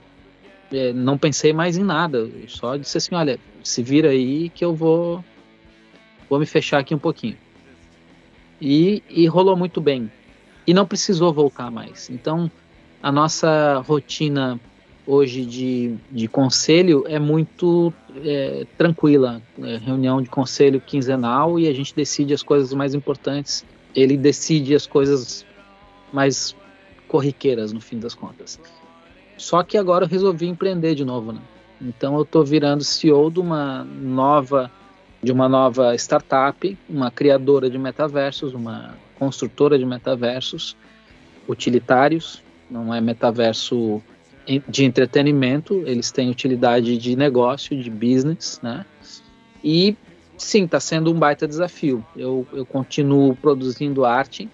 [0.72, 4.74] é, não pensei mais em nada, só disse assim, olha, se vira aí que eu
[4.74, 5.24] vou
[6.28, 7.36] vou me fechar aqui um pouquinho.
[8.60, 10.10] E, e rolou muito bem.
[10.66, 12.08] E não precisou voltar mais.
[12.08, 12.50] Então,
[13.02, 14.58] a nossa rotina
[15.06, 17.92] hoje de, de conselho é muito
[18.24, 19.42] é, tranquila.
[19.60, 23.64] É reunião de conselho quinzenal e a gente decide as coisas mais importantes.
[23.94, 25.44] Ele decide as coisas
[26.12, 26.54] mais
[27.08, 28.58] corriqueiras, no fim das contas.
[29.36, 31.40] Só que agora eu resolvi empreender de novo, né?
[31.80, 34.70] Então eu estou virando CEO de uma nova
[35.22, 40.76] de uma nova startup, uma criadora de metaversos, uma construtora de metaversos
[41.48, 44.02] utilitários, não é metaverso
[44.68, 48.84] de entretenimento, eles têm utilidade de negócio, de business, né?
[49.62, 49.96] E
[50.36, 52.04] sim, está sendo um baita desafio.
[52.16, 54.48] Eu, eu continuo produzindo arte,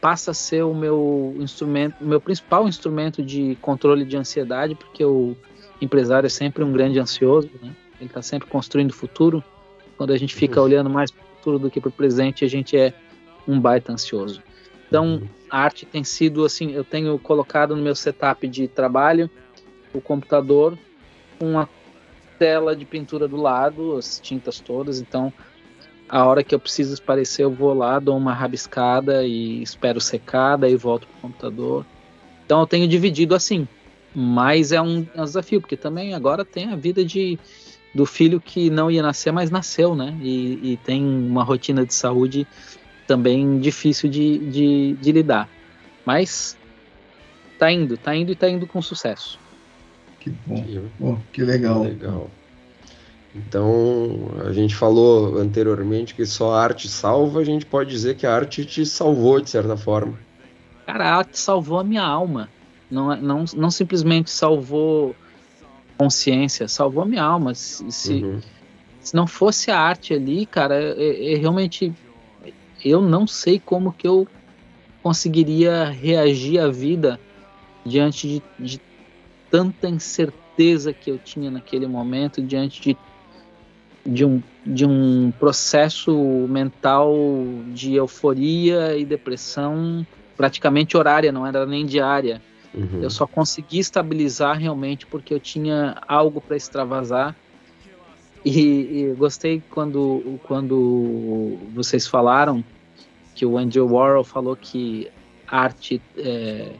[0.00, 5.36] passa a ser o meu instrumento, meu principal instrumento de controle de ansiedade, porque o
[5.80, 7.74] empresário é sempre um grande ansioso, né?
[8.00, 9.42] ele está sempre construindo o futuro.
[9.96, 12.48] Quando a gente fica olhando mais para o futuro do que para o presente, a
[12.48, 12.92] gente é
[13.46, 14.42] um baita ansioso.
[14.94, 15.28] Então, uhum.
[15.50, 19.28] a arte tem sido assim, eu tenho colocado no meu setup de trabalho
[19.92, 20.78] o computador
[21.36, 21.68] com uma
[22.38, 25.32] tela de pintura do lado, as tintas todas, então
[26.08, 30.56] a hora que eu preciso esparecer, eu vou lá, dou uma rabiscada e espero secar,
[30.56, 31.84] daí volto pro computador.
[32.46, 33.66] Então eu tenho dividido assim.
[34.14, 37.36] Mas é um, é um desafio, porque também agora tem a vida de
[37.92, 40.16] do filho que não ia nascer, mas nasceu, né?
[40.20, 42.46] E, e tem uma rotina de saúde
[43.06, 45.48] também difícil de, de, de, lidar.
[46.04, 46.56] Mas
[47.58, 49.38] tá indo, tá indo e tá indo com sucesso.
[50.20, 50.62] Que bom.
[50.62, 51.82] Que, oh, que legal.
[51.82, 52.30] Que legal.
[53.34, 58.26] Então, a gente falou anteriormente que só a arte salva, a gente pode dizer que
[58.26, 60.16] a arte te salvou de certa forma.
[60.86, 62.48] Cara, a arte salvou a minha alma.
[62.88, 65.16] Não, não, não simplesmente salvou
[65.98, 67.54] consciência, salvou a minha alma.
[67.54, 68.40] Se, se, uhum.
[69.00, 71.92] se não fosse a arte ali, cara, é, é, realmente
[72.84, 74.26] eu não sei como que eu
[75.02, 77.18] conseguiria reagir à vida
[77.84, 78.80] diante de, de
[79.50, 82.96] tanta incerteza que eu tinha naquele momento, diante de
[84.06, 86.12] de um, de um processo
[86.48, 87.14] mental
[87.68, 92.42] de euforia e depressão praticamente horária, não era nem diária.
[92.74, 93.00] Uhum.
[93.00, 97.34] Eu só consegui estabilizar realmente porque eu tinha algo para extravasar.
[98.44, 102.62] E, e, gostei quando, quando vocês falaram
[103.34, 105.10] que o Andy Warhol falou que
[105.46, 106.72] arte, é,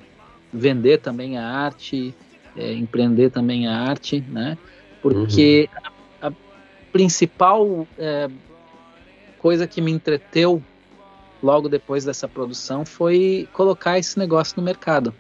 [0.53, 2.15] vender também a arte,
[2.57, 4.59] é, empreender também a arte, né?
[5.01, 5.95] Porque uhum
[6.95, 8.31] principal é,
[9.41, 10.63] coisa que me entreteu
[11.43, 15.13] logo depois dessa produção foi colocar esse negócio no mercado.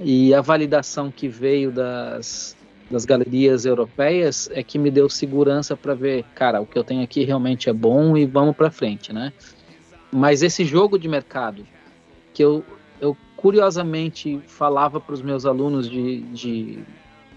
[0.00, 2.56] E a validação que veio das,
[2.90, 7.02] das galerias europeias é que me deu segurança para ver, cara, o que eu tenho
[7.02, 9.32] aqui realmente é bom e vamos para frente, né?
[10.10, 11.66] Mas esse jogo de mercado,
[12.32, 12.64] que eu,
[13.00, 16.78] eu curiosamente falava para os meus alunos de, de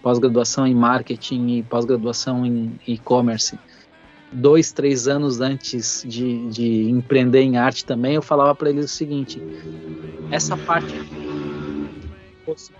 [0.01, 3.59] pós-graduação em marketing e pós-graduação em e-commerce,
[4.31, 8.95] dois, três anos antes de, de empreender em arte também, eu falava para eles o
[8.95, 9.41] seguinte:
[10.31, 10.95] essa parte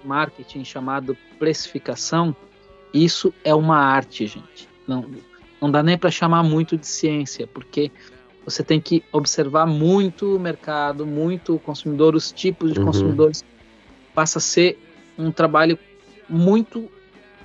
[0.04, 2.36] marketing chamado precificação,
[2.94, 4.68] isso é uma arte, gente.
[4.88, 5.06] Não,
[5.62, 7.92] não dá nem para chamar muito de ciência, porque
[8.44, 12.86] você tem que observar muito o mercado, muito o consumidor, os tipos de uhum.
[12.86, 13.46] consumidores.
[14.14, 14.78] Passa a ser
[15.18, 15.78] um trabalho
[16.28, 16.90] muito,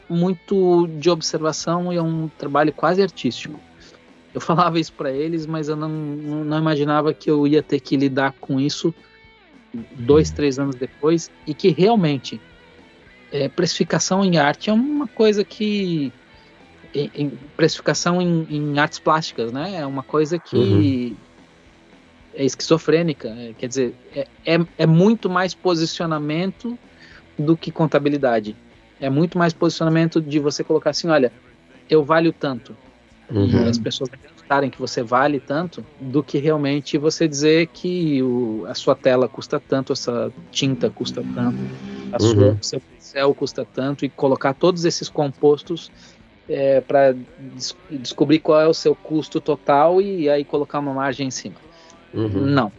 [0.09, 3.61] muito de observação e é um trabalho quase artístico.
[4.33, 7.97] Eu falava isso para eles, mas eu não, não imaginava que eu ia ter que
[7.97, 8.95] lidar com isso
[9.93, 12.41] dois, três anos depois e que realmente
[13.37, 16.13] é, precificação em arte é uma coisa que
[16.95, 19.77] em, em precificação em, em, artes plásticas, né?
[19.77, 21.17] É uma coisa que uhum.
[22.35, 23.29] é esquizofrênica.
[23.29, 26.79] É, quer dizer, é, é, é, muito mais posicionamento
[27.39, 28.57] do que contabilidade.
[28.99, 31.31] É muito mais posicionamento de você colocar assim, olha,
[31.91, 32.75] eu valho tanto.
[33.31, 33.65] Uhum.
[33.65, 38.65] E as pessoas acreditarem que você vale tanto, do que realmente você dizer que o,
[38.67, 41.59] a sua tela custa tanto, essa tinta custa tanto,
[42.17, 42.35] a uhum.
[42.35, 45.91] sua, seu pincel custa tanto, e colocar todos esses compostos
[46.49, 51.29] é, para des descobrir qual é o seu custo total e aí colocar uma margem
[51.29, 51.57] em cima.
[52.15, 52.47] Uhum.
[52.47, 52.73] Não,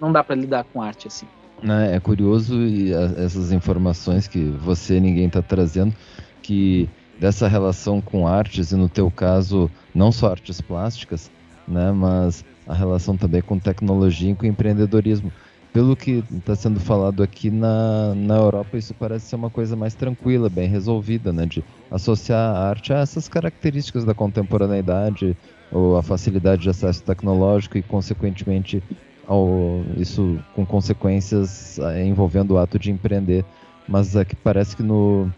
[0.00, 1.26] não dá para lidar com arte assim.
[1.62, 5.94] É, é curioso e a, essas informações que você ninguém está trazendo
[6.42, 11.30] que dessa relação com artes e no teu caso não só artes plásticas,
[11.66, 15.32] né, mas a relação também com tecnologia e com empreendedorismo
[15.74, 19.92] pelo que está sendo falado aqui na, na Europa, isso parece ser uma coisa mais
[19.92, 21.46] tranquila, bem resolvida, né?
[21.46, 25.36] De associar a arte a essas características da contemporaneidade,
[25.72, 28.80] ou a facilidade de acesso tecnológico e, consequentemente,
[29.26, 33.44] ao, isso com consequências eh, envolvendo o ato de empreender.
[33.88, 35.28] Mas aqui parece que no,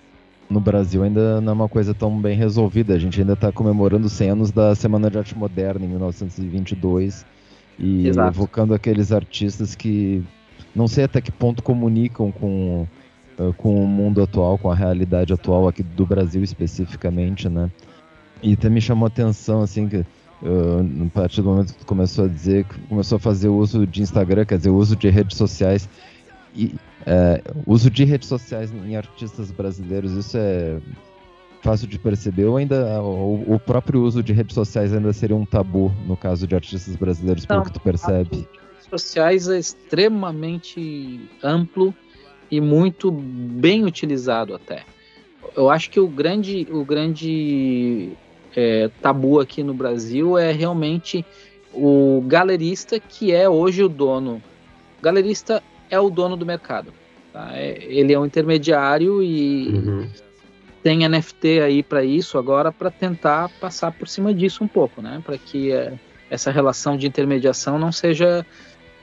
[0.50, 2.92] no Brasil ainda não é uma coisa tão bem resolvida.
[2.92, 7.24] A gente ainda está comemorando 100 anos da Semana de Arte Moderna, em 1922
[7.78, 8.28] e Exato.
[8.28, 10.22] evocando aqueles artistas que
[10.74, 12.86] não sei até que ponto comunicam com,
[13.38, 17.70] uh, com o mundo atual, com a realidade atual aqui do Brasil especificamente, né?
[18.42, 21.86] E até me chamou a atenção, assim, que uh, a partir do momento que tu
[21.86, 25.36] começou a dizer, que começou a fazer uso de Instagram, quer dizer, uso de redes
[25.36, 25.88] sociais,
[26.54, 26.74] e
[27.06, 30.78] uh, uso de redes sociais em artistas brasileiros, isso é
[31.66, 35.44] fácil de perceber, ou ainda o, o, próprio uso de redes sociais ainda seria um
[35.44, 38.36] tabu no caso de artistas brasileiros, Não, pelo que tu percebe?
[38.36, 41.92] Redes sociais é extremamente amplo
[42.48, 44.84] e muito bem utilizado até.
[45.56, 48.12] Eu acho que o grande, o grande
[48.54, 51.26] é, tabu aqui no Brasil é realmente
[51.74, 54.40] o galerista que é hoje o dono.
[55.00, 56.92] O galerista é o dono do mercado.
[57.32, 57.50] Tá?
[57.54, 60.25] É, ele é um intermediário e uhum
[60.86, 65.20] tem NFT aí para isso agora para tentar passar por cima disso um pouco, né?
[65.26, 65.94] Para que é,
[66.30, 68.46] essa relação de intermediação não seja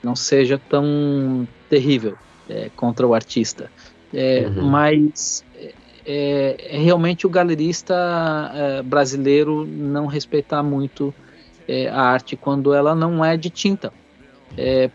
[0.01, 2.17] não seja tão terrível
[2.49, 3.69] é, contra o artista.
[4.13, 4.65] É, uhum.
[4.65, 5.73] Mas é,
[6.05, 7.93] é, realmente o galerista
[8.53, 11.13] é, brasileiro não respeitar muito
[11.91, 13.91] a arte quando ela não é de tinta,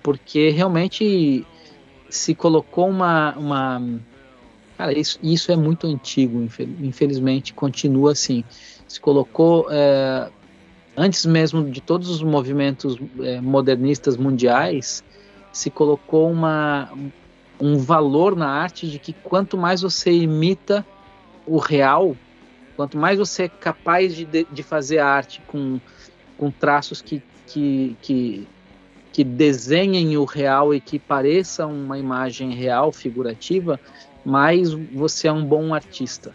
[0.03, 1.46] porque realmente
[2.11, 3.83] se colocou uma, uma
[4.79, 6.49] Cara, isso, isso é muito antigo,
[6.81, 8.45] infelizmente, continua assim.
[8.87, 10.31] Se colocou, é,
[10.97, 15.03] antes mesmo de todos os movimentos é, modernistas mundiais,
[15.53, 16.93] se colocou uma,
[17.61, 20.87] um valor na arte de que quanto mais você imita
[21.45, 22.17] o real,
[22.77, 25.81] quanto mais você é capaz de, de fazer arte com,
[26.37, 28.47] com traços que, que, que,
[29.12, 33.81] que desenhem o real e que pareça uma imagem real, figurativa,
[34.29, 36.35] mais você é um bom artista.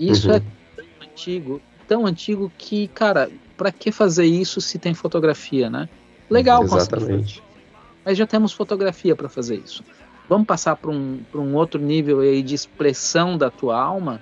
[0.00, 0.36] Isso uhum.
[0.36, 0.40] é
[0.74, 5.86] tão antigo, tão antigo que, cara, para que fazer isso se tem fotografia, né?
[6.30, 7.42] Legal, Exatamente.
[8.02, 9.84] Mas já temos fotografia para fazer isso.
[10.28, 14.20] Vamos passar para um, um outro nível aí de expressão da tua alma,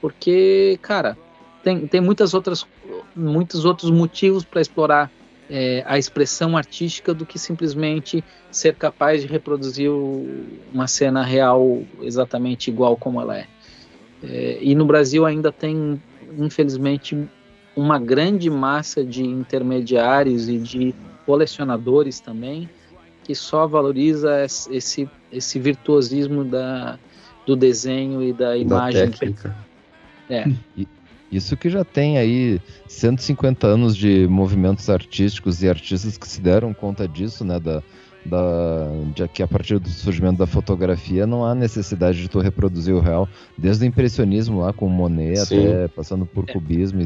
[0.00, 1.18] porque, cara,
[1.62, 2.66] tem, tem muitas outras,
[3.14, 5.10] muitos outros motivos para explorar
[5.48, 9.90] é, a expressão artística do que simplesmente ser capaz de reproduzir
[10.72, 13.46] uma cena real exatamente igual como ela é.
[14.22, 14.58] é.
[14.60, 16.00] E no Brasil ainda tem,
[16.38, 17.16] infelizmente,
[17.76, 20.94] uma grande massa de intermediários e de
[21.24, 22.68] colecionadores também
[23.26, 26.96] que só valoriza esse, esse virtuosismo da,
[27.44, 29.10] do desenho e da imagem.
[29.10, 29.56] Da técnica.
[30.30, 30.48] É.
[30.76, 30.86] E,
[31.30, 36.72] Isso que já tem aí 150 anos de movimentos artísticos e artistas que se deram
[36.72, 37.58] conta disso, né?
[37.58, 37.82] Da,
[38.24, 42.94] da, de que a partir do surgimento da fotografia não há necessidade de tu reproduzir
[42.94, 45.66] o real, desde o impressionismo lá com Monet Sim.
[45.66, 46.52] até passando por é.
[46.52, 47.02] cubismo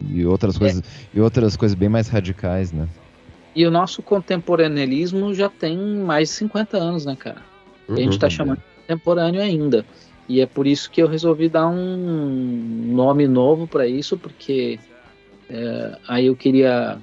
[0.00, 0.58] e, e outras é.
[0.58, 0.82] coisas
[1.12, 2.88] e outras coisas bem mais radicais, né?
[3.54, 7.42] E o nosso contemporaneismo já tem mais de 50 anos, né, cara?
[7.88, 7.94] Uhum.
[7.94, 8.30] A gente está uhum.
[8.30, 9.84] chamando de contemporâneo ainda.
[10.28, 14.78] E é por isso que eu resolvi dar um nome novo para isso, porque
[15.48, 16.98] é, aí eu queria.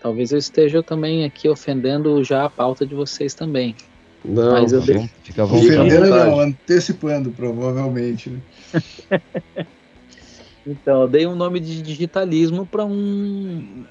[0.00, 3.74] Talvez eu esteja também aqui ofendendo já a pauta de vocês também.
[4.24, 5.08] Não, Mas eu dei...
[5.22, 5.78] fica à vontade.
[5.78, 8.30] Ofendendo não, antecipando, provavelmente.
[8.30, 8.40] Né?
[10.66, 13.84] então, eu dei um nome de digitalismo para um.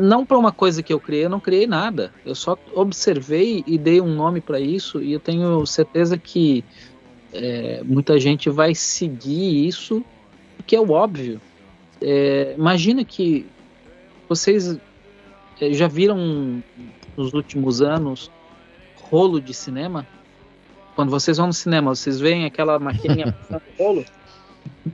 [0.00, 2.12] Não para uma coisa que eu criei, eu não criei nada.
[2.24, 6.64] Eu só observei e dei um nome para isso, e eu tenho certeza que
[7.32, 10.04] é, muita gente vai seguir isso,
[10.66, 11.40] que é o óbvio.
[12.00, 13.46] É, imagina que
[14.28, 14.78] vocês
[15.60, 16.62] é, já viram
[17.16, 18.30] nos últimos anos
[19.10, 20.06] rolo de cinema?
[20.94, 24.04] Quando vocês vão no cinema, vocês veem aquela maquininha passando rolo?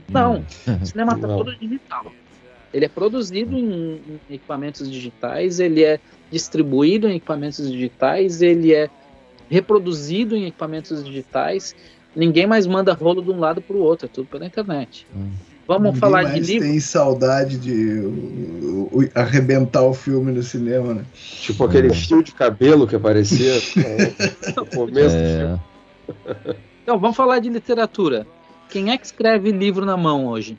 [0.09, 0.45] Não,
[0.81, 2.11] o cinema está todo digital.
[2.73, 8.89] Ele é produzido em, em equipamentos digitais, ele é distribuído em equipamentos digitais, ele é
[9.49, 11.75] reproduzido em equipamentos digitais
[12.15, 15.05] Ninguém mais manda rolo de um lado para o outro, é tudo pela internet.
[15.15, 15.31] Hum.
[15.67, 16.67] Vamos Ninguém falar de livro.
[16.67, 21.05] tem saudade de arrebentar o filme no cinema, né?
[21.13, 23.53] Tipo aquele fio de cabelo que aparecia
[24.55, 25.47] no começo é.
[25.47, 25.59] do
[26.37, 26.57] filme.
[26.83, 28.27] Então, vamos falar de literatura.
[28.69, 30.55] Quem é que escreve livro na mão hoje?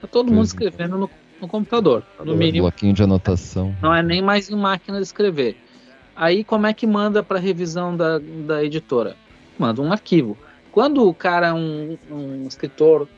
[0.00, 1.10] Tá todo mundo escrevendo no,
[1.40, 2.02] no computador.
[2.24, 2.64] No mínimo.
[2.64, 3.74] Bloquinho de anotação.
[3.80, 5.56] Não é nem mais em máquina de escrever.
[6.16, 9.16] Aí como é que manda para revisão da, da editora?
[9.56, 10.36] Manda um arquivo.
[10.78, 13.08] Quando o cara é um, um escritor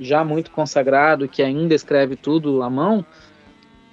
[0.00, 3.04] já muito consagrado, que ainda escreve tudo à mão,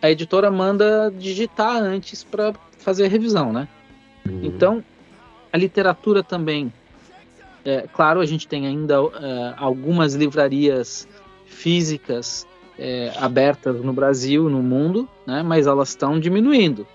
[0.02, 3.68] a editora manda digitar antes para fazer a revisão, né?
[4.26, 4.40] Uhum.
[4.46, 4.84] Então,
[5.52, 6.72] a literatura também.
[7.66, 11.06] É, claro, a gente tem ainda é, algumas livrarias
[11.46, 12.48] físicas
[12.80, 15.44] é, abertas no Brasil, no mundo, né?
[15.44, 16.88] Mas elas estão diminuindo.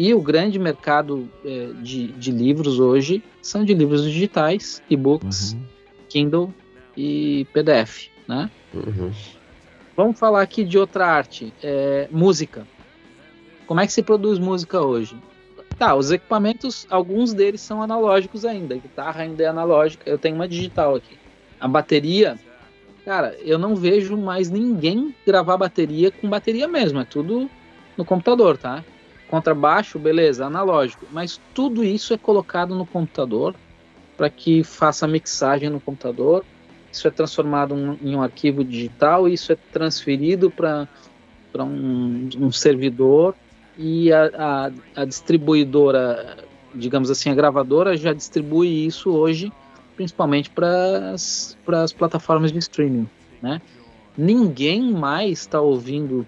[0.00, 5.62] E o grande mercado é, de, de livros hoje são de livros digitais, e-books, uhum.
[6.08, 6.54] Kindle
[6.96, 8.50] e PDF, né?
[8.72, 9.12] Uhum.
[9.94, 12.66] Vamos falar aqui de outra arte, é, música.
[13.66, 15.14] Como é que se produz música hoje?
[15.76, 18.76] Tá, os equipamentos, alguns deles são analógicos ainda.
[18.76, 20.08] A guitarra ainda é analógica.
[20.08, 21.18] Eu tenho uma digital aqui.
[21.60, 22.38] A bateria,
[23.04, 27.00] cara, eu não vejo mais ninguém gravar bateria com bateria mesmo.
[27.00, 27.50] É tudo
[27.98, 28.82] no computador, tá?
[29.30, 33.54] Contrabaixo, beleza, analógico, mas tudo isso é colocado no computador
[34.16, 36.44] para que faça a mixagem no computador.
[36.90, 40.88] Isso é transformado em um arquivo digital, isso é transferido para
[41.64, 43.36] um, um servidor
[43.78, 44.30] e a,
[44.96, 46.38] a, a, distribuidora,
[46.74, 49.52] digamos assim, a gravadora já distribui isso hoje,
[49.94, 53.08] principalmente para as plataformas de streaming,
[53.40, 53.62] né?
[54.18, 56.26] Ninguém mais está ouvindo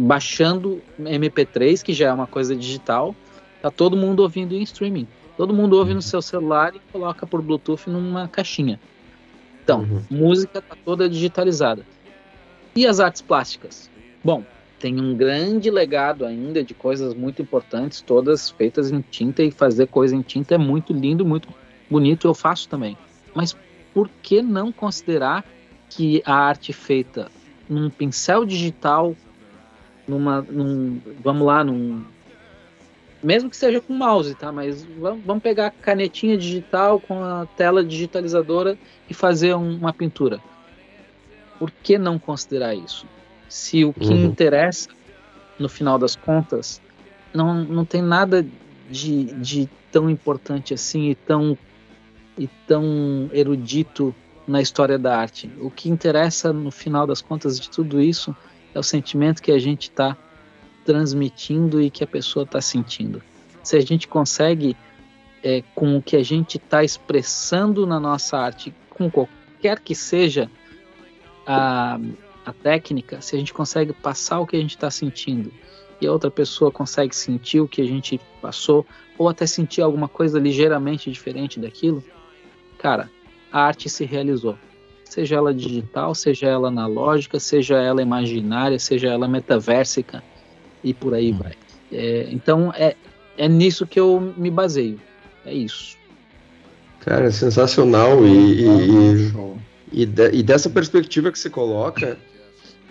[0.00, 3.14] baixando MP3, que já é uma coisa digital,
[3.60, 5.06] tá todo mundo ouvindo em streaming.
[5.36, 6.02] Todo mundo ouve no uhum.
[6.02, 8.80] seu celular e coloca por Bluetooth numa caixinha.
[9.62, 10.02] Então, uhum.
[10.10, 11.84] música tá toda digitalizada.
[12.74, 13.90] E as artes plásticas?
[14.22, 14.44] Bom,
[14.78, 19.86] tem um grande legado ainda de coisas muito importantes, todas feitas em tinta, e fazer
[19.88, 21.48] coisa em tinta é muito lindo, muito
[21.90, 22.96] bonito, eu faço também.
[23.34, 23.56] Mas
[23.92, 25.44] por que não considerar
[25.88, 27.30] que a arte feita
[27.68, 29.14] num pincel digital
[30.10, 32.04] numa, num, vamos lá, num,
[33.22, 34.50] mesmo que seja com mouse, tá?
[34.50, 38.76] Mas vamos, pegar a canetinha digital com a tela digitalizadora
[39.08, 40.40] e fazer um, uma pintura.
[41.58, 43.06] Por que não considerar isso?
[43.48, 44.24] Se o que uhum.
[44.24, 44.88] interessa,
[45.58, 46.80] no final das contas,
[47.32, 48.44] não, não tem nada
[48.90, 51.56] de, de tão importante assim e tão,
[52.38, 54.14] e tão erudito
[54.46, 55.50] na história da arte.
[55.60, 58.34] O que interessa, no final das contas, de tudo isso
[58.74, 60.16] é o sentimento que a gente está
[60.84, 63.22] transmitindo e que a pessoa está sentindo.
[63.62, 64.76] Se a gente consegue,
[65.42, 70.50] é, com o que a gente está expressando na nossa arte, com qualquer que seja
[71.46, 71.98] a,
[72.44, 75.52] a técnica, se a gente consegue passar o que a gente está sentindo
[76.00, 78.86] e a outra pessoa consegue sentir o que a gente passou,
[79.18, 82.02] ou até sentir alguma coisa ligeiramente diferente daquilo,
[82.78, 83.10] cara,
[83.52, 84.56] a arte se realizou
[85.10, 90.22] seja ela digital, seja ela analógica, seja ela imaginária, seja ela metaversica
[90.82, 91.38] e por aí hum.
[91.38, 91.52] vai.
[91.92, 92.94] É, então é,
[93.36, 95.00] é nisso que eu me baseio.
[95.44, 95.96] É isso.
[97.00, 99.32] Cara, é sensacional e, e,
[99.92, 102.16] E, de, e dessa perspectiva que você coloca,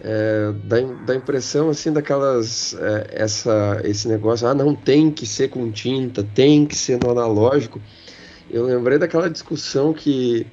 [0.04, 5.50] é, dá, dá impressão assim daquelas é, essa esse negócio ah não tem que ser
[5.50, 7.82] com tinta tem que ser no analógico
[8.50, 10.48] eu lembrei daquela discussão que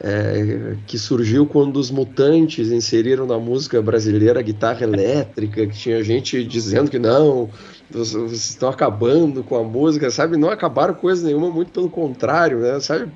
[0.00, 6.44] é, que surgiu quando os mutantes inseriram na música brasileira guitarra elétrica que tinha gente
[6.44, 7.50] dizendo que não
[7.90, 12.80] vocês estão acabando com a música sabe não acabaram coisa nenhuma muito pelo contrário né
[12.80, 13.10] sabe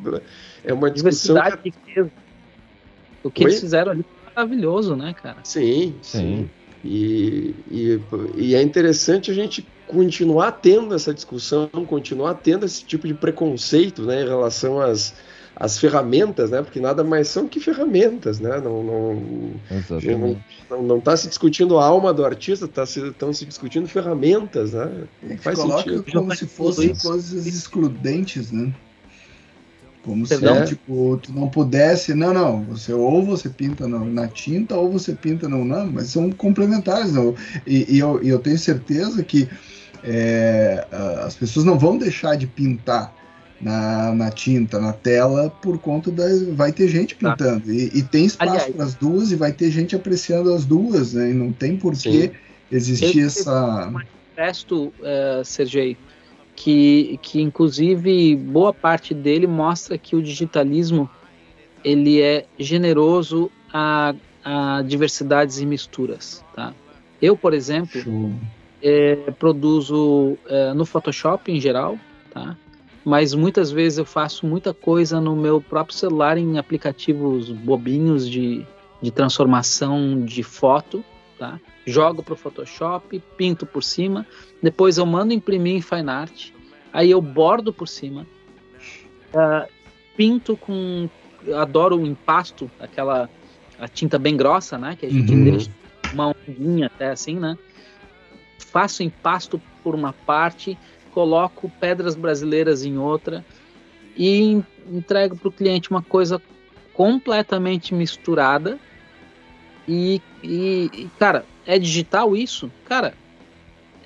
[0.65, 2.01] é uma discussão que...
[3.23, 3.51] o que Oi?
[3.51, 4.05] eles fizeram ali
[4.39, 5.39] maravilhoso, né, cara?
[5.43, 6.49] Sim, sim.
[6.85, 8.01] E, e,
[8.37, 14.03] e, é interessante a gente continuar tendo essa discussão, continuar tendo esse tipo de preconceito
[14.03, 15.15] né, em relação às,
[15.59, 16.63] às ferramentas, né?
[16.63, 18.61] Porque nada mais são que ferramentas, né?
[18.61, 19.23] Não não
[20.71, 24.73] não, não está se discutindo a alma do artista, estão tá se, se discutindo ferramentas,
[24.73, 25.05] né?
[25.23, 26.05] Não faz sentido.
[26.13, 28.73] como se fossem coisas excludentes, né?
[30.05, 30.65] Como se é.
[30.65, 32.15] tipo, tu não pudesse.
[32.15, 32.63] Não, não.
[32.65, 35.65] Você ou você pinta no, na tinta ou você pinta no.
[35.65, 37.13] Não, mas são complementares.
[37.13, 37.35] Não.
[37.67, 39.49] E, e, eu, e eu tenho certeza que
[40.05, 40.87] é,
[41.27, 43.18] as pessoas não vão deixar de pintar
[43.61, 46.25] na, na tinta, na tela, por conta da.
[46.53, 47.33] Vai ter gente tá.
[47.33, 47.67] pintando.
[47.67, 47.73] Tá.
[47.73, 51.31] E, e, tem espaço para as duas e vai ter gente apreciando as duas, né?
[51.31, 52.31] E não tem por que
[52.71, 53.91] existir essa.
[53.91, 55.97] Manifesto, uh, Sergei,
[56.55, 61.09] que, que inclusive boa parte dele mostra que o digitalismo
[61.85, 66.75] ele é generoso a, a diversidades e misturas, tá?
[67.21, 68.33] Eu, por exemplo,
[68.83, 71.99] é, produzo é, no Photoshop em geral,
[72.31, 72.57] tá?
[73.09, 78.67] Mas muitas vezes eu faço muita coisa no meu próprio celular em aplicativos bobinhos de,
[79.01, 81.03] de transformação de foto,
[81.39, 81.59] tá?
[81.87, 84.27] Jogo para o Photoshop, pinto por cima,
[84.63, 86.51] depois eu mando imprimir em Fine Art,
[86.93, 88.27] aí eu bordo por cima,
[89.33, 89.67] uh,
[90.15, 91.09] pinto com,
[91.57, 93.31] adoro o impasto, aquela
[93.79, 95.45] a tinta bem grossa, né, que a gente uhum.
[95.45, 95.71] deixa
[96.13, 97.57] uma ondinha até assim, né?
[98.59, 100.77] Faço impasto por uma parte,
[101.09, 103.45] coloco pedras brasileiras em outra
[104.17, 106.41] e entrego para o cliente uma coisa
[106.93, 108.79] completamente misturada
[109.89, 112.71] e, e, cara, é digital isso?
[112.85, 113.15] Cara,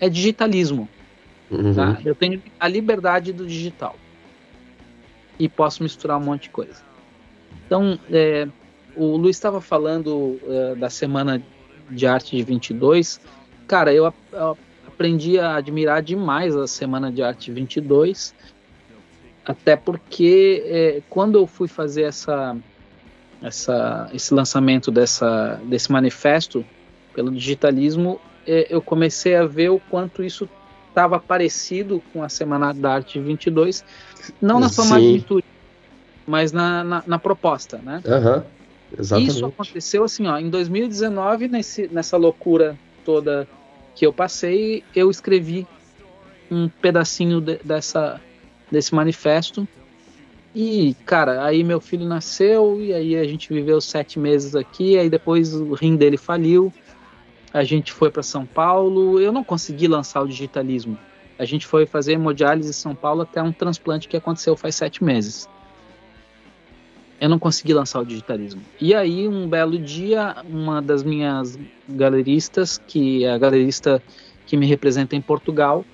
[0.00, 0.88] é digitalismo.
[1.50, 1.74] Uhum.
[1.74, 1.98] Tá?
[2.04, 3.96] Eu tenho a liberdade do digital.
[5.38, 6.82] E posso misturar um monte de coisa.
[7.66, 8.46] Então, é,
[8.94, 11.42] o Luiz estava falando é, da Semana
[11.90, 13.20] de Arte de 22.
[13.66, 14.58] Cara, eu, eu
[14.92, 18.34] aprendi a admirar demais a Semana de Arte 22.
[19.44, 22.56] Até porque é, quando eu fui fazer essa
[23.42, 26.64] essa, esse lançamento dessa, desse manifesto
[27.12, 30.48] pelo digitalismo, é, eu comecei a ver o quanto isso
[30.88, 33.84] estava parecido com a Semana da Arte 22,
[34.40, 35.44] não na sua magnitude,
[36.26, 38.00] mas na, na, na, proposta, né?
[38.04, 38.42] Uhum,
[38.98, 39.30] exatamente.
[39.30, 43.48] Isso aconteceu assim, ó, em 2019, nesse, nessa loucura toda
[43.94, 45.66] que eu passei, eu escrevi
[46.50, 48.20] um pedacinho de, dessa,
[48.70, 49.66] desse manifesto
[50.54, 55.08] e, cara, aí meu filho nasceu, e aí a gente viveu sete meses aqui, aí
[55.08, 56.72] depois o rim dele faliu,
[57.52, 60.98] a gente foi para São Paulo, eu não consegui lançar o digitalismo.
[61.38, 65.02] A gente foi fazer hemodiálise em São Paulo até um transplante que aconteceu faz sete
[65.02, 65.48] meses.
[67.22, 68.60] Eu não consegui lançar o digitalismo.
[68.80, 71.56] E aí, um belo dia, uma das minhas
[71.88, 74.02] galeristas, que é a galerista
[74.44, 75.84] que me representa em Portugal,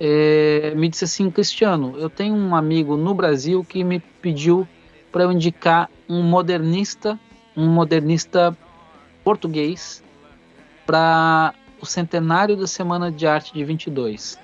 [0.00, 4.66] é, me disse assim, Cristiano, eu tenho um amigo no Brasil que me pediu
[5.12, 7.20] para eu indicar um modernista,
[7.54, 8.56] um modernista
[9.22, 10.02] português
[10.86, 14.38] para o centenário da Semana de Arte de 22.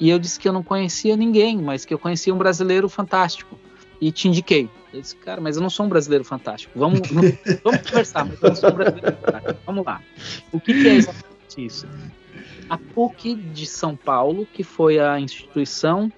[0.00, 3.56] E eu disse que eu não conhecia ninguém, mas que eu conhecia um brasileiro fantástico.
[4.00, 4.68] E te indiquei.
[4.92, 6.78] Eu disse, cara, mas eu não sou um brasileiro fantástico.
[6.78, 7.00] Vamos,
[7.62, 9.60] vamos conversar, mas eu não sou um brasileiro fantástico.
[9.66, 10.00] Vamos lá.
[10.52, 11.86] O que, que é exatamente isso?
[12.68, 16.12] a PUC de São Paulo, que foi a instituição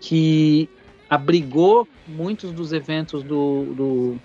[0.00, 0.68] que
[1.08, 4.20] abrigou muitos dos eventos do, do,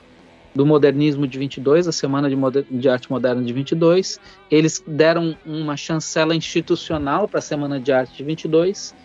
[0.53, 4.19] do modernismo de 22, a Semana de, Moder de Arte Moderna de 22.
[4.49, 8.95] Eles deram uma chancela institucional para a Semana de Arte de 22.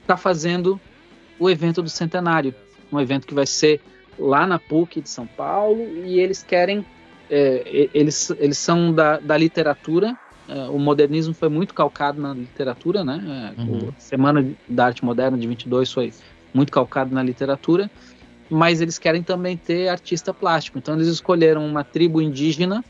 [0.00, 0.80] Está fazendo
[1.38, 2.54] o evento do centenário,
[2.94, 3.80] um evento que vai ser
[4.18, 6.84] lá na PUC de São Paulo e eles querem,
[7.30, 10.16] é, eles, eles são da, da literatura
[10.48, 13.54] é, o modernismo foi muito calcado na literatura, né?
[13.56, 13.88] É, uhum.
[13.88, 16.12] A Semana da Arte Moderna de 22 foi
[16.52, 17.90] muito calcado na literatura,
[18.50, 20.78] mas eles querem também ter artista plástico.
[20.78, 22.84] Então eles escolheram uma tribo indígena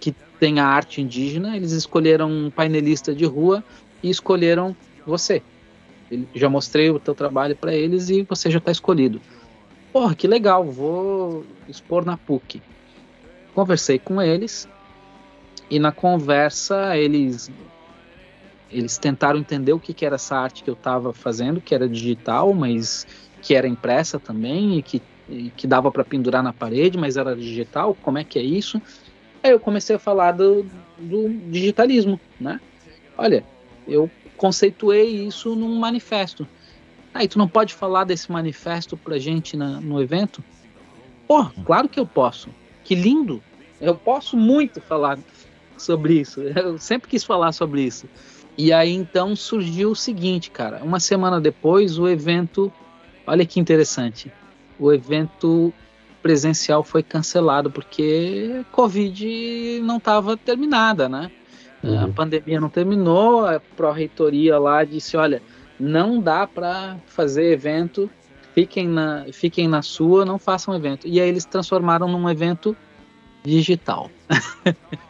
[0.00, 3.62] que tem a arte indígena, eles escolheram um painelista de rua
[4.02, 5.42] e escolheram você.
[6.34, 9.20] Já mostrei o teu trabalho para eles e você já está escolhido.
[9.92, 12.60] porra, que legal, vou expor na PUC.
[13.54, 14.68] Conversei com eles
[15.70, 17.50] e na conversa eles
[18.70, 21.88] eles tentaram entender o que, que era essa arte que eu estava fazendo, que era
[21.88, 23.06] digital, mas
[23.40, 27.34] que era impressa também e que, e que dava para pendurar na parede, mas era
[27.36, 27.96] digital.
[28.02, 28.82] Como é que é isso?
[29.42, 30.66] Aí eu comecei a falar do,
[30.98, 32.60] do digitalismo, né?
[33.16, 33.44] Olha,
[33.86, 36.46] eu conceituei isso num manifesto.
[37.12, 40.44] Aí tu não pode falar desse manifesto pra gente na, no evento?
[41.26, 42.50] Pô, claro que eu posso.
[42.84, 43.42] Que lindo!
[43.80, 45.18] Eu posso muito falar
[45.76, 46.42] sobre isso.
[46.54, 48.08] Eu sempre quis falar sobre isso.
[48.56, 50.82] E aí então surgiu o seguinte, cara.
[50.82, 52.72] Uma semana depois, o evento.
[53.26, 54.32] Olha que interessante.
[54.78, 55.72] O evento
[56.22, 61.30] presencial foi cancelado porque Covid não estava terminada, né?
[61.86, 62.04] Uhum.
[62.04, 65.40] A pandemia não terminou, a pró-reitoria lá disse: olha,
[65.78, 68.10] não dá para fazer evento,
[68.54, 71.06] fiquem na, fiquem na sua, não façam evento.
[71.06, 72.76] E aí eles transformaram num evento
[73.44, 74.10] digital.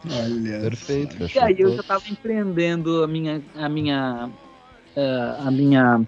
[0.05, 1.17] Olha, perfeito.
[1.33, 4.29] E aí eu já estava empreendendo a minha, a minha,
[4.95, 6.01] uh, a minha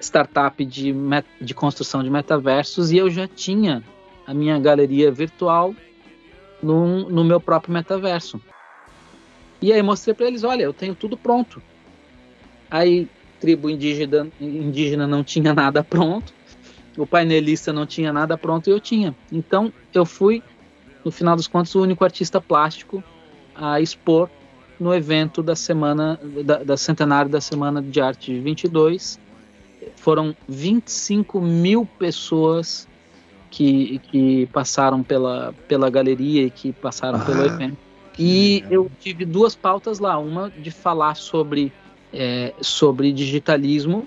[0.00, 0.94] startup de,
[1.40, 3.82] de construção de metaversos e eu já tinha
[4.26, 5.74] a minha galeria virtual
[6.62, 8.40] no, no meu próprio metaverso.
[9.62, 11.62] E aí mostrei para eles, olha, eu tenho tudo pronto.
[12.70, 13.08] Aí
[13.40, 16.32] tribo indígena, indígena não tinha nada pronto,
[16.96, 19.14] o painelista não tinha nada pronto e eu tinha.
[19.32, 20.42] Então eu fui,
[21.04, 23.02] no final dos contos, o único artista plástico
[23.54, 24.30] a expor
[24.78, 29.18] no evento da semana, da, da centenário da Semana de Arte de 22.
[29.96, 32.88] Foram 25 mil pessoas
[33.50, 37.24] que, que passaram pela, pela galeria e que passaram ah.
[37.24, 41.72] pelo evento e eu tive duas pautas lá, uma de falar sobre,
[42.12, 44.06] é, sobre digitalismo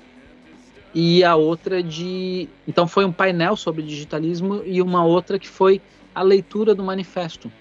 [0.94, 2.48] e a outra de.
[2.68, 5.82] Então foi um painel sobre digitalismo e uma outra que foi
[6.14, 7.52] a leitura do manifesto.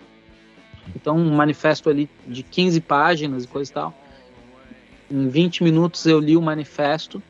[0.95, 3.95] Então, um manifesto ali de 15 páginas e coisa e tal.
[5.11, 7.23] Em 20 minutos eu li o manifesto.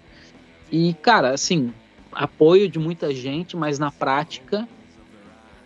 [0.70, 1.72] E, cara, assim,
[2.10, 4.66] apoio de muita gente, mas na prática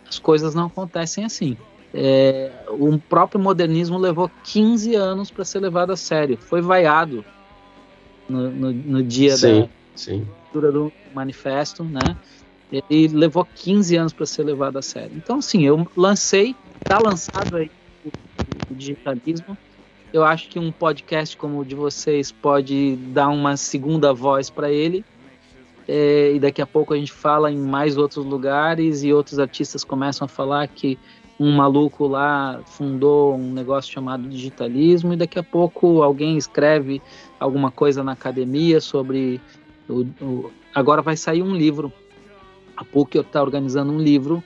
[0.07, 1.57] as coisas não acontecem assim.
[1.99, 6.37] É, o próprio modernismo levou 15 anos para ser levado a sério.
[6.37, 7.25] Foi vaiado
[8.29, 10.27] no, no, no dia sim, da sim.
[10.53, 12.15] do manifesto, né?
[12.87, 15.13] E levou 15 anos para ser levado a sério.
[15.15, 17.71] Então, sim, eu lancei, está lançado aí
[18.05, 18.09] o,
[18.71, 19.57] o, digitalismo.
[20.13, 24.71] Eu acho que um podcast como o de vocês pode dar uma segunda voz para
[24.71, 25.03] ele.
[25.87, 29.83] É, e daqui a pouco a gente fala em mais outros lugares e outros artistas
[29.83, 30.99] começam a falar que
[31.39, 37.01] um maluco lá fundou um negócio chamado digitalismo e daqui a pouco alguém escreve
[37.39, 39.39] alguma coisa na academia sobre
[39.87, 41.93] o, o agora vai sair um livro
[42.75, 44.43] a PUC está organizando um livro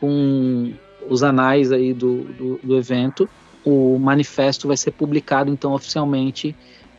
[0.00, 0.72] com
[1.08, 3.28] os anais aí do, do, do, evento
[3.64, 6.56] o manifesto vai ser publicado então oficialmente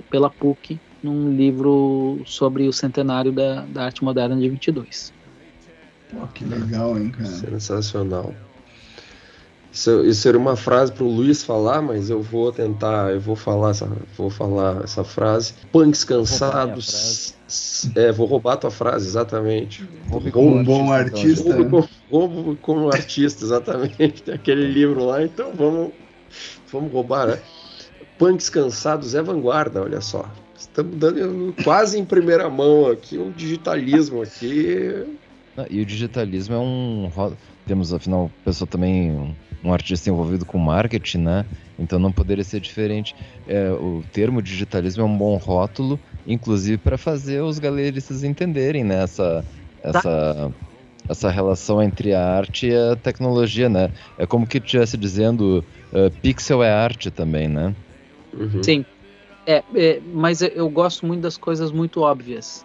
[0.09, 5.11] pela PUC num livro sobre o centenário da, da arte moderna de 22
[6.11, 7.29] Pô, que legal, hein, cara?
[7.29, 8.33] Sensacional.
[9.71, 13.37] Isso, isso era uma frase para o Luiz falar, mas eu vou tentar, eu vou
[13.37, 15.53] falar essa, vou falar essa frase.
[15.71, 17.35] Punks cansados.
[17.95, 19.87] É, vou roubar a tua frase, exatamente.
[20.09, 21.53] Roube como um bom artista.
[21.53, 24.23] Roubo, roubo como artista, exatamente.
[24.23, 25.91] Tem aquele livro lá, então vamos,
[26.71, 27.39] vamos roubar, né?
[28.17, 30.29] Punks cansados é vanguarda, olha só.
[30.57, 35.05] Estamos dando quase em primeira mão aqui o um digitalismo aqui.
[35.69, 37.11] E o digitalismo é um.
[37.65, 41.45] Temos, afinal, pessoa também um artista envolvido com marketing, né?
[41.77, 43.15] Então não poderia ser diferente.
[43.47, 49.03] É, o termo digitalismo é um bom rótulo, inclusive para fazer os galeristas entenderem né,
[49.03, 49.45] essa,
[49.83, 50.51] essa, tá.
[51.09, 53.91] essa relação entre a arte e a tecnologia, né?
[54.17, 57.75] É como que estivesse dizendo uh, pixel é arte também, né?
[58.33, 58.63] Uhum.
[58.63, 58.85] Sim.
[59.45, 62.63] É, é, mas eu gosto muito das coisas muito óbvias.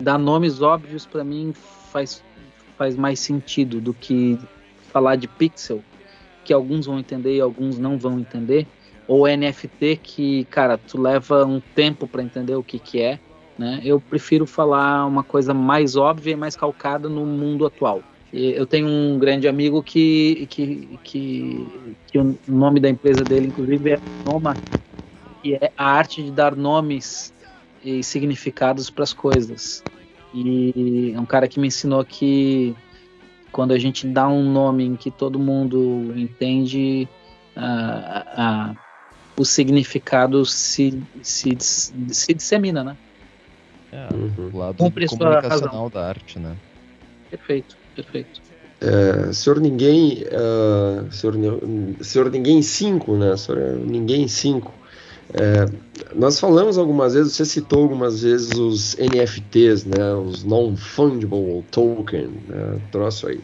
[0.00, 1.52] Dar nomes óbvios para mim
[1.92, 2.22] faz,
[2.78, 4.38] faz mais sentido do que
[4.90, 5.82] falar de pixel
[6.44, 8.66] que alguns vão entender e alguns não vão entender,
[9.08, 13.18] ou NFT que, cara, tu leva um tempo para entender o que que é,
[13.58, 13.80] né?
[13.84, 18.02] Eu prefiro falar uma coisa mais óbvia e mais calcada no mundo atual.
[18.32, 23.92] Eu tenho um grande amigo que, que, que, que o nome da empresa dele, inclusive,
[23.92, 24.56] é Noma,
[25.40, 27.32] que é a arte de dar nomes
[27.84, 29.84] e significados para as coisas.
[30.34, 32.74] E é um cara que me ensinou que
[33.54, 37.08] quando a gente dá um nome em que todo mundo entende
[37.56, 38.76] uh, uh,
[39.36, 42.96] o significado se, se, se dissemina, né?
[43.92, 44.50] É, uhum.
[44.52, 46.56] o lado Cumpre comunicacional da arte, né?
[47.30, 47.76] Perfeito.
[47.94, 48.42] perfeito.
[48.80, 51.36] É, senhor Ninguém, uh, senhor,
[52.00, 53.36] senhor Ninguém 5, né?
[53.36, 54.74] Senhor Ninguém 5.
[55.32, 55.66] É,
[56.14, 60.14] nós falamos algumas vezes, você citou algumas vezes os NFTs, né?
[60.14, 62.80] Os Non-Fungible Token, né?
[62.90, 63.40] Troço aí.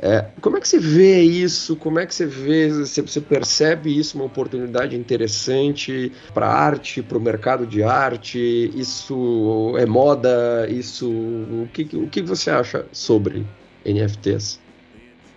[0.00, 1.74] É, como é que você vê isso?
[1.74, 7.18] Como é que você vê, você, você percebe isso uma oportunidade interessante para arte, para
[7.18, 8.38] o mercado de arte?
[8.74, 10.68] Isso é moda?
[10.70, 13.44] Isso, o que, o que você acha sobre
[13.84, 14.60] NFTs?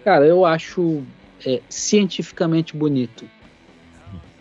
[0.04, 1.02] Cara, eu acho
[1.46, 3.26] é, cientificamente bonito.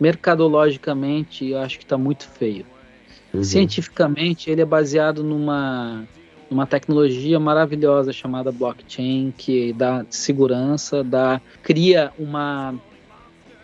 [0.00, 2.64] Mercadologicamente, eu acho que está muito feio.
[3.32, 3.44] Uhum.
[3.44, 6.04] Cientificamente, ele é baseado numa
[6.50, 12.74] uma tecnologia maravilhosa chamada blockchain que dá segurança, dá cria uma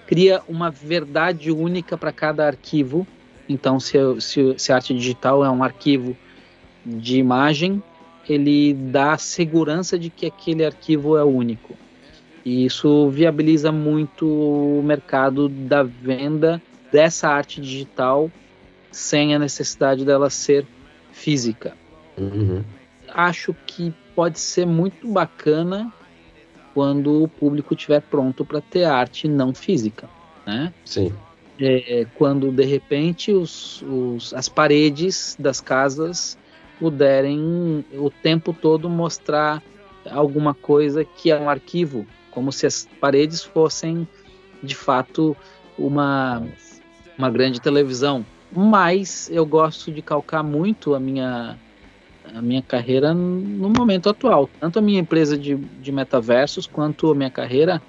[0.07, 3.05] cria uma verdade única para cada arquivo.
[3.49, 6.16] Então, se, se, se a arte digital é um arquivo
[6.84, 7.82] de imagem,
[8.28, 11.76] ele dá segurança de que aquele arquivo é único.
[12.47, 18.30] E isso viabiliza muito o mercado da venda dessa arte digital
[18.90, 20.64] sem a necessidade dela ser
[21.12, 21.76] física.
[22.16, 22.62] Uhum
[23.16, 25.92] acho que pode ser muito bacana
[26.74, 30.09] quando o público estiver pronto para ter arte não física,
[30.47, 30.72] né?
[30.84, 31.12] Sim.
[31.59, 36.36] É, quando de repente os, os, as paredes das casas
[36.78, 39.62] puderem o tempo todo mostrar
[40.11, 42.07] alguma coisa que é um arquivo,
[42.37, 44.07] como se as paredes fossem
[44.62, 45.34] de fato
[45.78, 46.47] uma,
[47.16, 48.26] uma grande televisão.
[48.53, 51.57] Mas eu gosto de calcar muito a minha
[52.34, 54.51] a minha carreira no momento atual.
[54.61, 57.80] Tanto a minha empresa de, de metaversos quanto a minha carreira,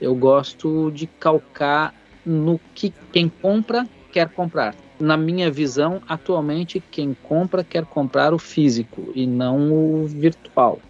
[0.00, 1.92] eu gosto de calcar
[2.24, 4.74] no que quem compra quer comprar.
[4.98, 10.80] Na minha visão, atualmente, quem compra quer comprar o físico e não o virtual.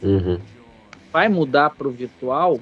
[0.00, 0.38] Uhum.
[1.12, 2.60] Vai mudar para o virtual?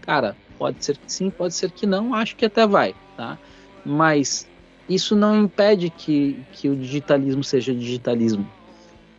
[0.00, 3.38] Cara, pode ser que sim, pode ser que não, acho que até vai, tá?
[3.84, 4.48] Mas
[4.88, 8.48] isso não impede que, que o digitalismo seja digitalismo.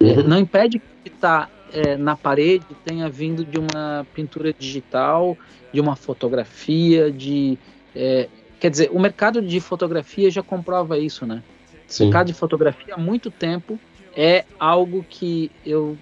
[0.01, 0.24] Uhum.
[0.24, 5.38] Não impede que está é, na parede tenha vindo de uma pintura digital,
[5.74, 7.57] de uma fotografia, de.
[7.95, 11.41] É, quer dizer, o mercado de fotografia já comprova isso, né?
[11.88, 12.03] Sim.
[12.03, 13.80] O mercado de fotografia há muito tempo
[14.15, 15.97] é algo que eu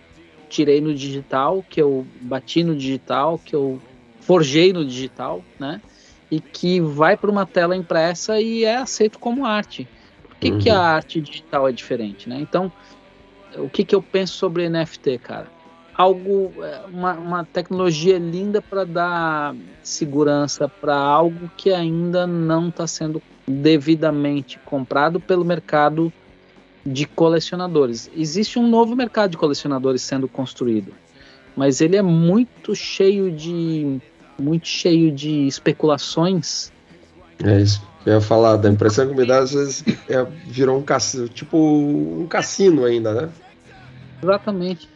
[0.51, 3.81] tirei no digital, que eu bati no digital, que eu
[4.19, 5.81] forjei no digital, né?
[6.29, 9.87] E que vai para uma tela impressa e é aceito como arte.
[10.27, 10.59] Por que, uhum.
[10.59, 10.81] que a uhum.
[10.81, 12.37] arte digital é diferente, né?
[12.39, 12.71] Então,
[13.55, 15.47] o que, que eu penso sobre NFT, cara?
[15.93, 22.87] Algo, é, uma, uma tecnologia linda para dar segurança para algo que ainda não está
[22.87, 26.11] sendo devidamente comprado pelo mercado
[26.85, 28.09] de colecionadores.
[28.15, 30.93] Existe um novo mercado de colecionadores sendo construído,
[31.55, 33.99] mas ele é muito cheio de
[34.39, 36.71] muito cheio de especulações.
[37.43, 37.81] É isso.
[38.05, 41.57] Eu ia falar, da impressão que me dá, às vezes é, virou um cassino, tipo
[41.57, 43.29] um cassino ainda, né?
[44.23, 44.89] Exatamente.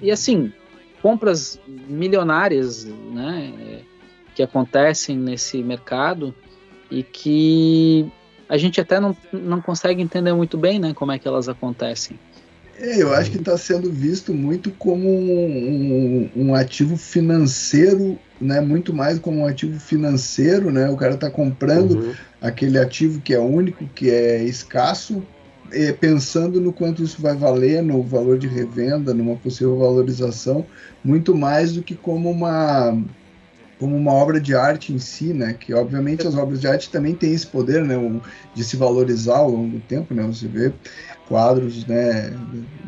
[0.00, 0.52] E assim,
[1.02, 3.82] compras milionárias, né,
[4.34, 6.34] que acontecem nesse mercado
[6.90, 8.10] e que
[8.48, 12.18] a gente até não, não consegue entender muito bem, né, como é que elas acontecem.
[12.78, 18.60] É, eu acho que está sendo visto muito como um, um, um, ativo financeiro, né?
[18.60, 20.90] Muito mais como um ativo financeiro, né?
[20.90, 22.12] O cara está comprando uhum.
[22.40, 25.22] aquele ativo que é único, que é escasso,
[25.70, 30.66] é, pensando no quanto isso vai valer, no valor de revenda, numa possível valorização,
[31.04, 32.96] muito mais do que como uma
[33.78, 35.54] como uma obra de arte em si, né?
[35.58, 37.96] Que obviamente as obras de arte também têm esse poder, né?
[38.54, 40.22] De se valorizar ao longo do tempo, né?
[40.24, 40.72] Você vê
[41.28, 42.30] quadros, né?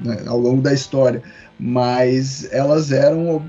[0.05, 1.23] né ao longo da história,
[1.59, 3.45] mas elas eram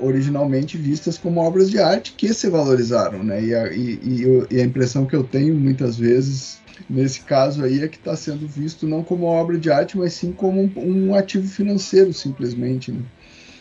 [0.00, 3.42] originalmente vistas como obras de arte que se valorizaram, né?
[3.42, 6.58] E a, e, e a impressão que eu tenho muitas vezes
[6.88, 10.32] nesse caso aí é que está sendo visto não como obra de arte, mas sim
[10.32, 12.92] como um, um ativo financeiro, simplesmente.
[12.92, 13.00] Né?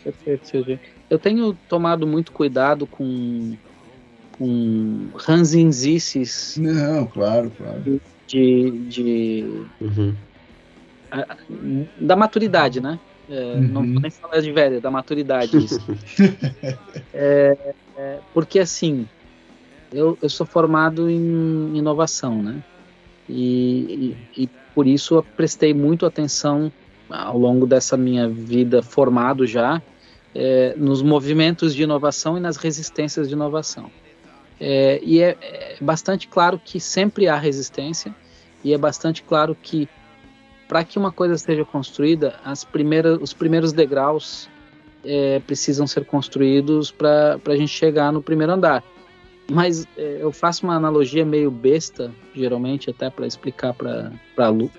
[0.03, 0.47] Perfeito,
[1.09, 3.55] Eu tenho tomado muito cuidado com,
[4.37, 6.57] com ranzinzices.
[6.57, 8.01] Não, claro, claro.
[8.27, 8.71] De.
[8.87, 10.15] de uhum.
[11.11, 11.37] a,
[11.99, 12.99] da maturidade, né?
[13.29, 13.61] É, uhum.
[13.61, 15.57] Não vou nem falar de velha, da maturidade.
[17.13, 17.57] é,
[17.97, 19.07] é, porque assim,
[19.91, 22.63] eu, eu sou formado em inovação, né?
[23.27, 26.71] e, e, e por isso eu prestei muito atenção
[27.09, 29.81] ao longo dessa minha vida formado já
[30.35, 33.89] é, nos movimentos de inovação e nas resistências de inovação.
[34.59, 38.13] É, e é, é, bastante claro que sempre há resistência
[38.63, 39.87] e é bastante claro que
[40.67, 44.49] para que uma coisa seja construída, as primeiras, os primeiros degraus
[45.03, 48.83] é, precisam ser construídos para a gente chegar no primeiro andar.
[49.49, 54.11] Mas é, eu faço uma analogia meio besta, geralmente, até para explicar para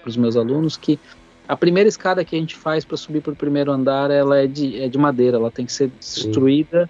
[0.05, 0.99] os meus alunos, que
[1.49, 4.47] a primeira escada que a gente faz para subir para o primeiro andar ela é
[4.47, 6.89] de, é de madeira, ela tem que ser destruída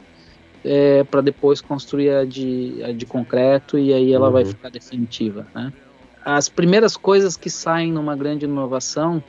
[0.64, 4.32] é, para depois construir a de, a de concreto e aí ela uhum.
[4.32, 5.46] vai ficar definitiva.
[5.54, 5.72] Né?
[6.24, 9.22] As primeiras coisas que saem numa grande inovação,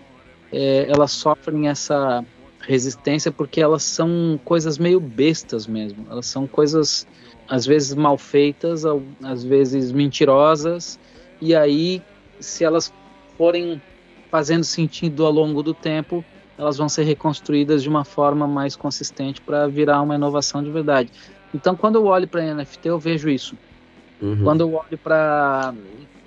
[0.52, 2.24] é, elas sofrem essa
[2.60, 7.06] resistência porque elas são coisas meio bestas mesmo, elas são coisas
[7.48, 8.84] às vezes mal feitas,
[9.24, 11.00] às vezes mentirosas,
[11.40, 12.02] e aí,
[12.40, 12.92] se elas
[13.38, 13.82] forem
[14.30, 16.24] fazendo sentido ao longo do tempo,
[16.58, 21.12] elas vão ser reconstruídas de uma forma mais consistente para virar uma inovação de verdade.
[21.54, 23.56] Então, quando eu olho para NFT, eu vejo isso.
[24.22, 24.44] Uhum.
[24.44, 25.74] Quando eu olho para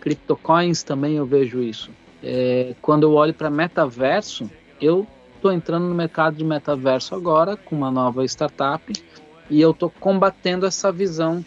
[0.00, 1.90] CryptoCoins, também eu vejo isso.
[2.22, 7.74] É, quando eu olho para metaverso, eu estou entrando no mercado de metaverso agora com
[7.74, 8.92] uma nova startup
[9.48, 11.44] e eu estou combatendo essa visão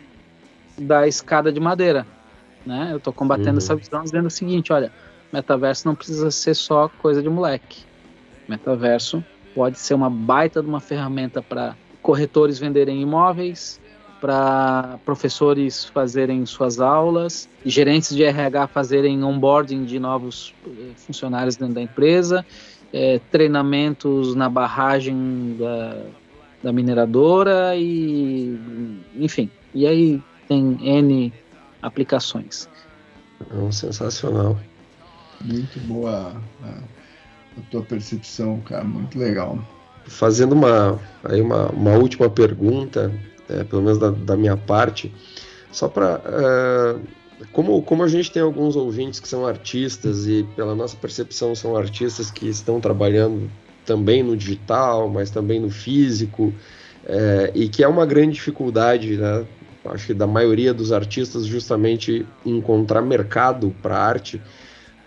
[0.77, 2.05] da escada de madeira.
[2.65, 2.89] Né?
[2.91, 3.57] Eu estou combatendo uhum.
[3.57, 4.91] essa visão dizendo o seguinte: olha,
[5.33, 7.83] metaverso não precisa ser só coisa de moleque.
[8.47, 9.23] Metaverso
[9.55, 13.81] pode ser uma baita de uma ferramenta para corretores venderem imóveis,
[14.21, 21.75] para professores fazerem suas aulas, gerentes de RH fazerem onboarding de novos eh, funcionários dentro
[21.75, 22.45] da empresa,
[22.93, 26.05] é, treinamentos na barragem da,
[26.61, 28.57] da mineradora e
[29.15, 29.49] enfim.
[29.73, 31.33] E aí tem N
[31.81, 32.69] aplicações.
[33.41, 34.57] É sensacional.
[35.43, 39.59] Muito boa a, a, tua percepção, cara, muito legal.
[40.05, 43.13] Fazendo uma, aí uma, uma última pergunta,
[43.49, 45.13] é, pelo menos da, da, minha parte,
[45.71, 46.21] só para.
[46.25, 46.95] É,
[47.51, 51.75] como, como a gente tem alguns ouvintes que são artistas e, pela nossa percepção, são
[51.75, 53.49] artistas que estão trabalhando
[53.85, 56.53] também no digital, mas também no físico,
[57.05, 59.45] é, e que é uma grande dificuldade, né?
[59.85, 64.41] Acho que da maioria dos artistas, justamente encontrar mercado para arte.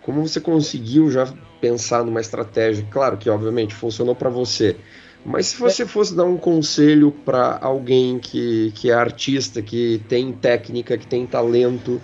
[0.06, 1.26] Como você conseguiu já
[1.60, 2.86] pensar numa estratégia?
[2.88, 4.76] Claro que, obviamente, funcionou para você,
[5.24, 10.32] mas se você fosse dar um conselho para alguém que, que é artista, que tem
[10.32, 12.00] técnica, que tem talento,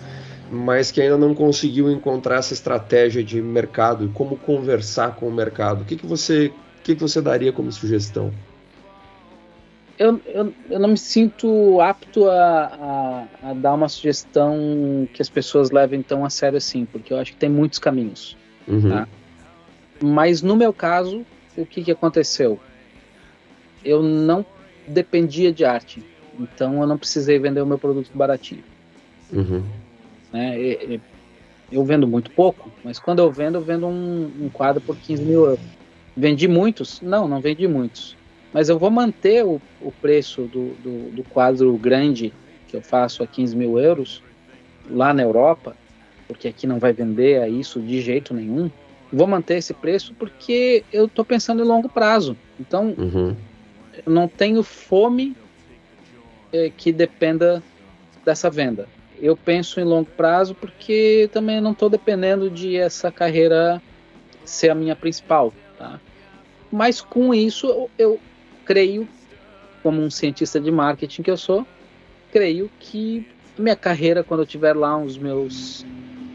[0.51, 5.31] mas que ainda não conseguiu encontrar essa estratégia de mercado e como conversar com o
[5.31, 8.33] mercado, o que, que você o que, que você daria como sugestão?
[9.97, 15.29] Eu, eu, eu não me sinto apto a, a, a, dar uma sugestão que as
[15.29, 18.35] pessoas levem tão a sério assim, porque eu acho que tem muitos caminhos.
[18.67, 18.89] Uhum.
[18.89, 19.07] Tá?
[20.01, 21.23] Mas no meu caso,
[21.55, 22.59] o que, que aconteceu?
[23.85, 24.43] Eu não
[24.87, 26.03] dependia de arte,
[26.39, 28.63] então eu não precisei vender o meu produto baratinho.
[29.31, 29.63] Uhum.
[30.31, 30.99] Né?
[31.71, 35.23] Eu vendo muito pouco, mas quando eu vendo, eu vendo um, um quadro por 15
[35.23, 35.65] mil euros.
[36.15, 36.99] Vendi muitos?
[37.01, 38.15] Não, não vendi muitos.
[38.53, 42.31] Mas eu vou manter o, o preço do, do, do, quadro grande
[42.67, 44.21] que eu faço a 15 mil euros
[44.89, 45.75] lá na Europa,
[46.27, 48.69] porque aqui não vai vender a isso de jeito nenhum.
[49.11, 52.37] Vou manter esse preço porque eu estou pensando em longo prazo.
[52.59, 53.35] Então, uhum.
[54.05, 55.35] eu não tenho fome
[56.51, 57.61] é, que dependa
[58.23, 58.87] dessa venda.
[59.19, 63.81] Eu penso em longo prazo porque também não estou dependendo de essa carreira
[64.45, 65.53] ser a minha principal.
[65.77, 65.99] Tá?
[66.71, 68.19] Mas com isso, eu, eu
[68.65, 69.07] creio,
[69.81, 71.65] como um cientista de marketing que eu sou,
[72.31, 75.85] creio que minha carreira, quando eu tiver lá uns meus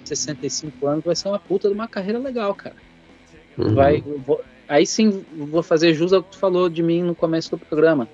[0.05, 2.77] 65 anos, vai ser uma puta de uma carreira legal, cara.
[3.57, 3.75] Uhum.
[3.75, 7.51] Vai, vou, aí sim vou fazer jus ao que tu falou de mim no começo
[7.51, 8.09] do programa.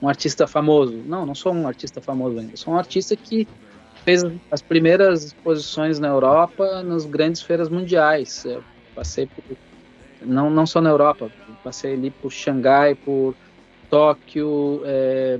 [0.00, 1.02] Um artista famoso.
[1.06, 2.56] Não, não sou um artista famoso ainda.
[2.56, 3.46] Sou um artista que
[4.04, 8.44] fez as primeiras exposições na Europa nas grandes feiras mundiais.
[8.44, 8.62] Eu
[8.94, 9.42] passei por
[10.22, 11.30] não, não só na Europa,
[11.62, 13.34] passei ali por Xangai, por
[13.90, 15.38] Tóquio, é,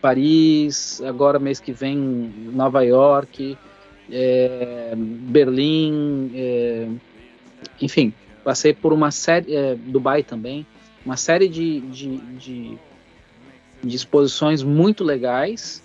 [0.00, 1.96] Paris, agora mês que vem
[2.52, 3.56] Nova York,
[4.10, 6.88] é, Berlim, é,
[7.80, 10.66] enfim, passei por uma série, é, Dubai também,
[11.04, 12.78] uma série de, de, de,
[13.82, 15.82] de, exposições muito legais,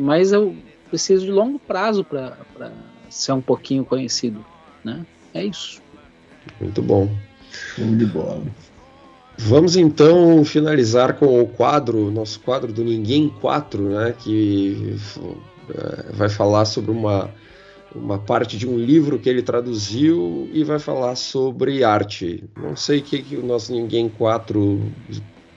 [0.00, 0.56] mas eu
[0.88, 2.36] preciso de longo prazo para
[3.08, 4.44] ser um pouquinho conhecido,
[4.84, 5.06] né?
[5.32, 5.80] É isso.
[6.60, 7.08] Muito bom.
[7.50, 8.42] Show de bola.
[9.38, 14.96] Vamos então finalizar com o quadro, nosso quadro do Ninguém 4, né, que
[15.70, 17.30] é, vai falar sobre uma,
[17.94, 22.44] uma parte de um livro que ele traduziu e vai falar sobre arte.
[22.56, 24.80] Não sei o que, que o nosso Ninguém 4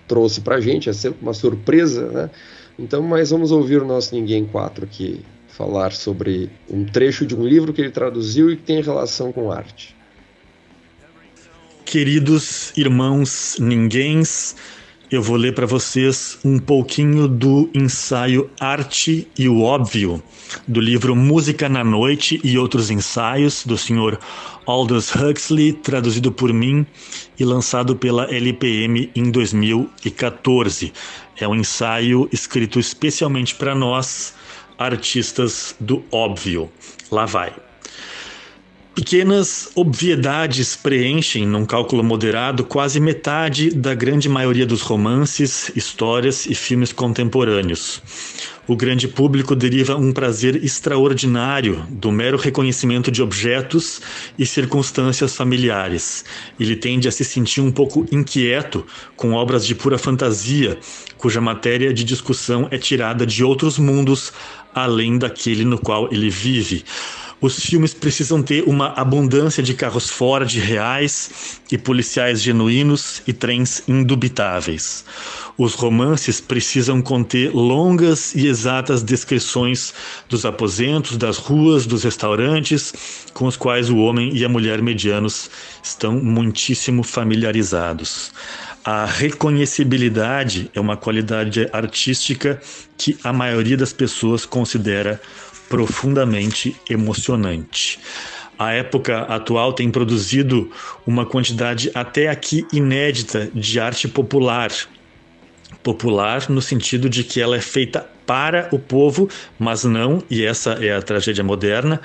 [0.07, 2.29] trouxe para gente, é sempre uma surpresa, né?
[2.77, 7.45] Então, mas vamos ouvir o nosso Ninguém 4 aqui falar sobre um trecho de um
[7.45, 9.95] livro que ele traduziu e que tem relação com arte.
[11.85, 14.55] Queridos irmãos ninguéms,
[15.11, 20.21] eu vou ler para vocês um pouquinho do ensaio Arte e o Óbvio,
[20.67, 24.19] do livro Música na Noite e Outros Ensaios, do senhor
[24.65, 26.87] Aldous Huxley, traduzido por mim
[27.39, 30.91] e lançado pela LPM em 2014.
[31.39, 34.33] É um ensaio escrito especialmente para nós,
[34.77, 36.69] artistas do óbvio.
[37.11, 37.53] Lá vai.
[38.95, 46.55] Pequenas obviedades preenchem, num cálculo moderado, quase metade da grande maioria dos romances, histórias e
[46.55, 48.01] filmes contemporâneos.
[48.65, 54.01] O grande público deriva um prazer extraordinário do mero reconhecimento de objetos
[54.39, 56.23] e circunstâncias familiares.
[56.57, 58.87] Ele tende a se sentir um pouco inquieto
[59.17, 60.79] com obras de pura fantasia,
[61.17, 64.31] cuja matéria de discussão é tirada de outros mundos
[64.73, 66.85] além daquele no qual ele vive.
[67.41, 73.83] Os filmes precisam ter uma abundância de carros Ford reais e policiais genuínos e trens
[73.87, 75.03] indubitáveis.
[75.57, 79.93] Os romances precisam conter longas e exatas descrições
[80.29, 82.93] dos aposentos, das ruas, dos restaurantes
[83.33, 85.49] com os quais o homem e a mulher medianos
[85.83, 88.31] estão muitíssimo familiarizados.
[88.83, 92.61] A reconhecibilidade é uma qualidade artística
[92.97, 95.19] que a maioria das pessoas considera
[95.75, 97.99] profundamente emocionante.
[98.57, 100.71] A época atual tem produzido
[101.05, 104.71] uma quantidade até aqui inédita de arte popular.
[105.83, 109.27] Popular no sentido de que ela é feita para o povo,
[109.59, 111.99] mas não, e essa é a tragédia moderna,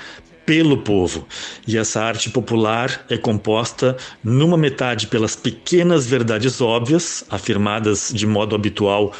[0.45, 1.25] pelo povo.
[1.64, 8.57] E essa arte popular é composta numa metade pelas pequenas verdades óbvias, afirmadas de modo
[8.57, 9.12] habitual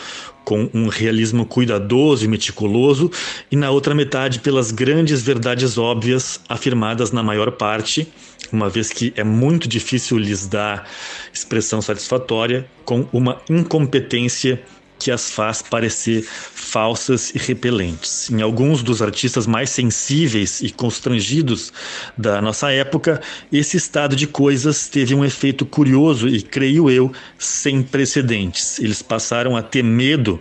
[0.45, 3.11] com um realismo cuidadoso e meticuloso,
[3.51, 8.09] e na outra metade pelas grandes verdades óbvias afirmadas na maior parte,
[8.53, 10.89] uma vez que é muito difícil lhes dar
[11.33, 14.61] expressão satisfatória, com uma incompetência
[15.01, 18.31] que as faz parecer falsas e repelentes.
[18.31, 21.73] Em alguns dos artistas mais sensíveis e constrangidos
[22.17, 23.21] da nossa época,
[23.51, 28.79] esse estado de coisas teve um efeito curioso e, creio eu, sem precedentes.
[28.79, 30.41] Eles passaram a ter medo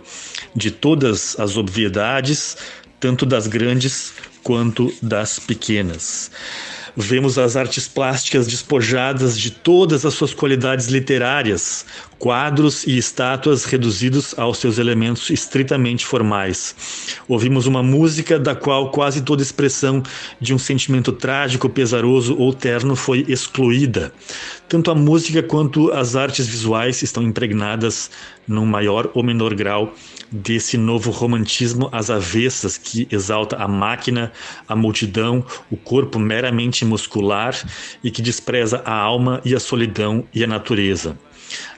[0.54, 2.56] de todas as obviedades,
[3.00, 6.30] tanto das grandes quanto das pequenas.
[6.96, 11.86] Vemos as artes plásticas despojadas de todas as suas qualidades literárias,
[12.18, 16.74] quadros e estátuas reduzidos aos seus elementos estritamente formais.
[17.28, 20.02] Ouvimos uma música da qual quase toda expressão
[20.40, 24.12] de um sentimento trágico, pesaroso ou terno foi excluída.
[24.68, 28.10] Tanto a música quanto as artes visuais estão impregnadas,
[28.46, 29.94] num maior ou menor grau,
[30.30, 34.32] desse novo romantismo às avessas que exalta a máquina,
[34.68, 37.54] a multidão, o corpo meramente muscular
[38.02, 41.18] e que despreza a alma e a solidão e a natureza.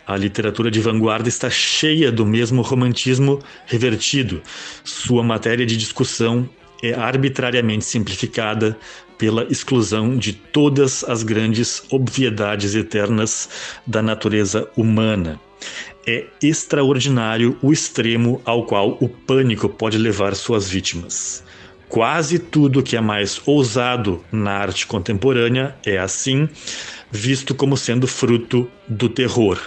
[0.06, 4.42] A literatura de vanguarda está cheia do mesmo romantismo revertido.
[4.84, 6.48] Sua matéria de discussão
[6.82, 8.76] é arbitrariamente simplificada
[9.16, 13.48] pela exclusão de todas as grandes obviedades eternas
[13.86, 15.40] da natureza humana.
[16.06, 21.44] É extraordinário o extremo ao qual o pânico pode levar suas vítimas.
[21.88, 26.48] Quase tudo que é mais ousado na arte contemporânea é assim,
[27.10, 29.58] visto como sendo fruto do terror.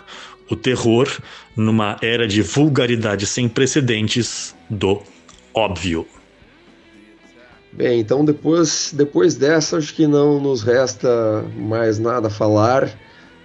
[0.50, 1.08] O terror,
[1.56, 5.02] numa era de vulgaridade sem precedentes, do
[5.54, 6.06] óbvio.
[7.72, 12.90] Bem, então depois, depois dessa, acho que não nos resta mais nada a falar.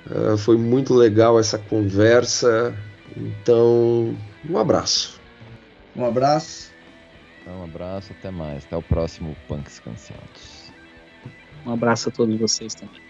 [0.07, 2.75] Uh, foi muito legal essa conversa.
[3.17, 4.17] Então,
[4.49, 5.21] um abraço.
[5.95, 6.71] Um abraço.
[7.47, 8.65] Um abraço, até mais.
[8.65, 10.73] Até o próximo Punks Cansados.
[11.67, 13.10] Um abraço a todos vocês também.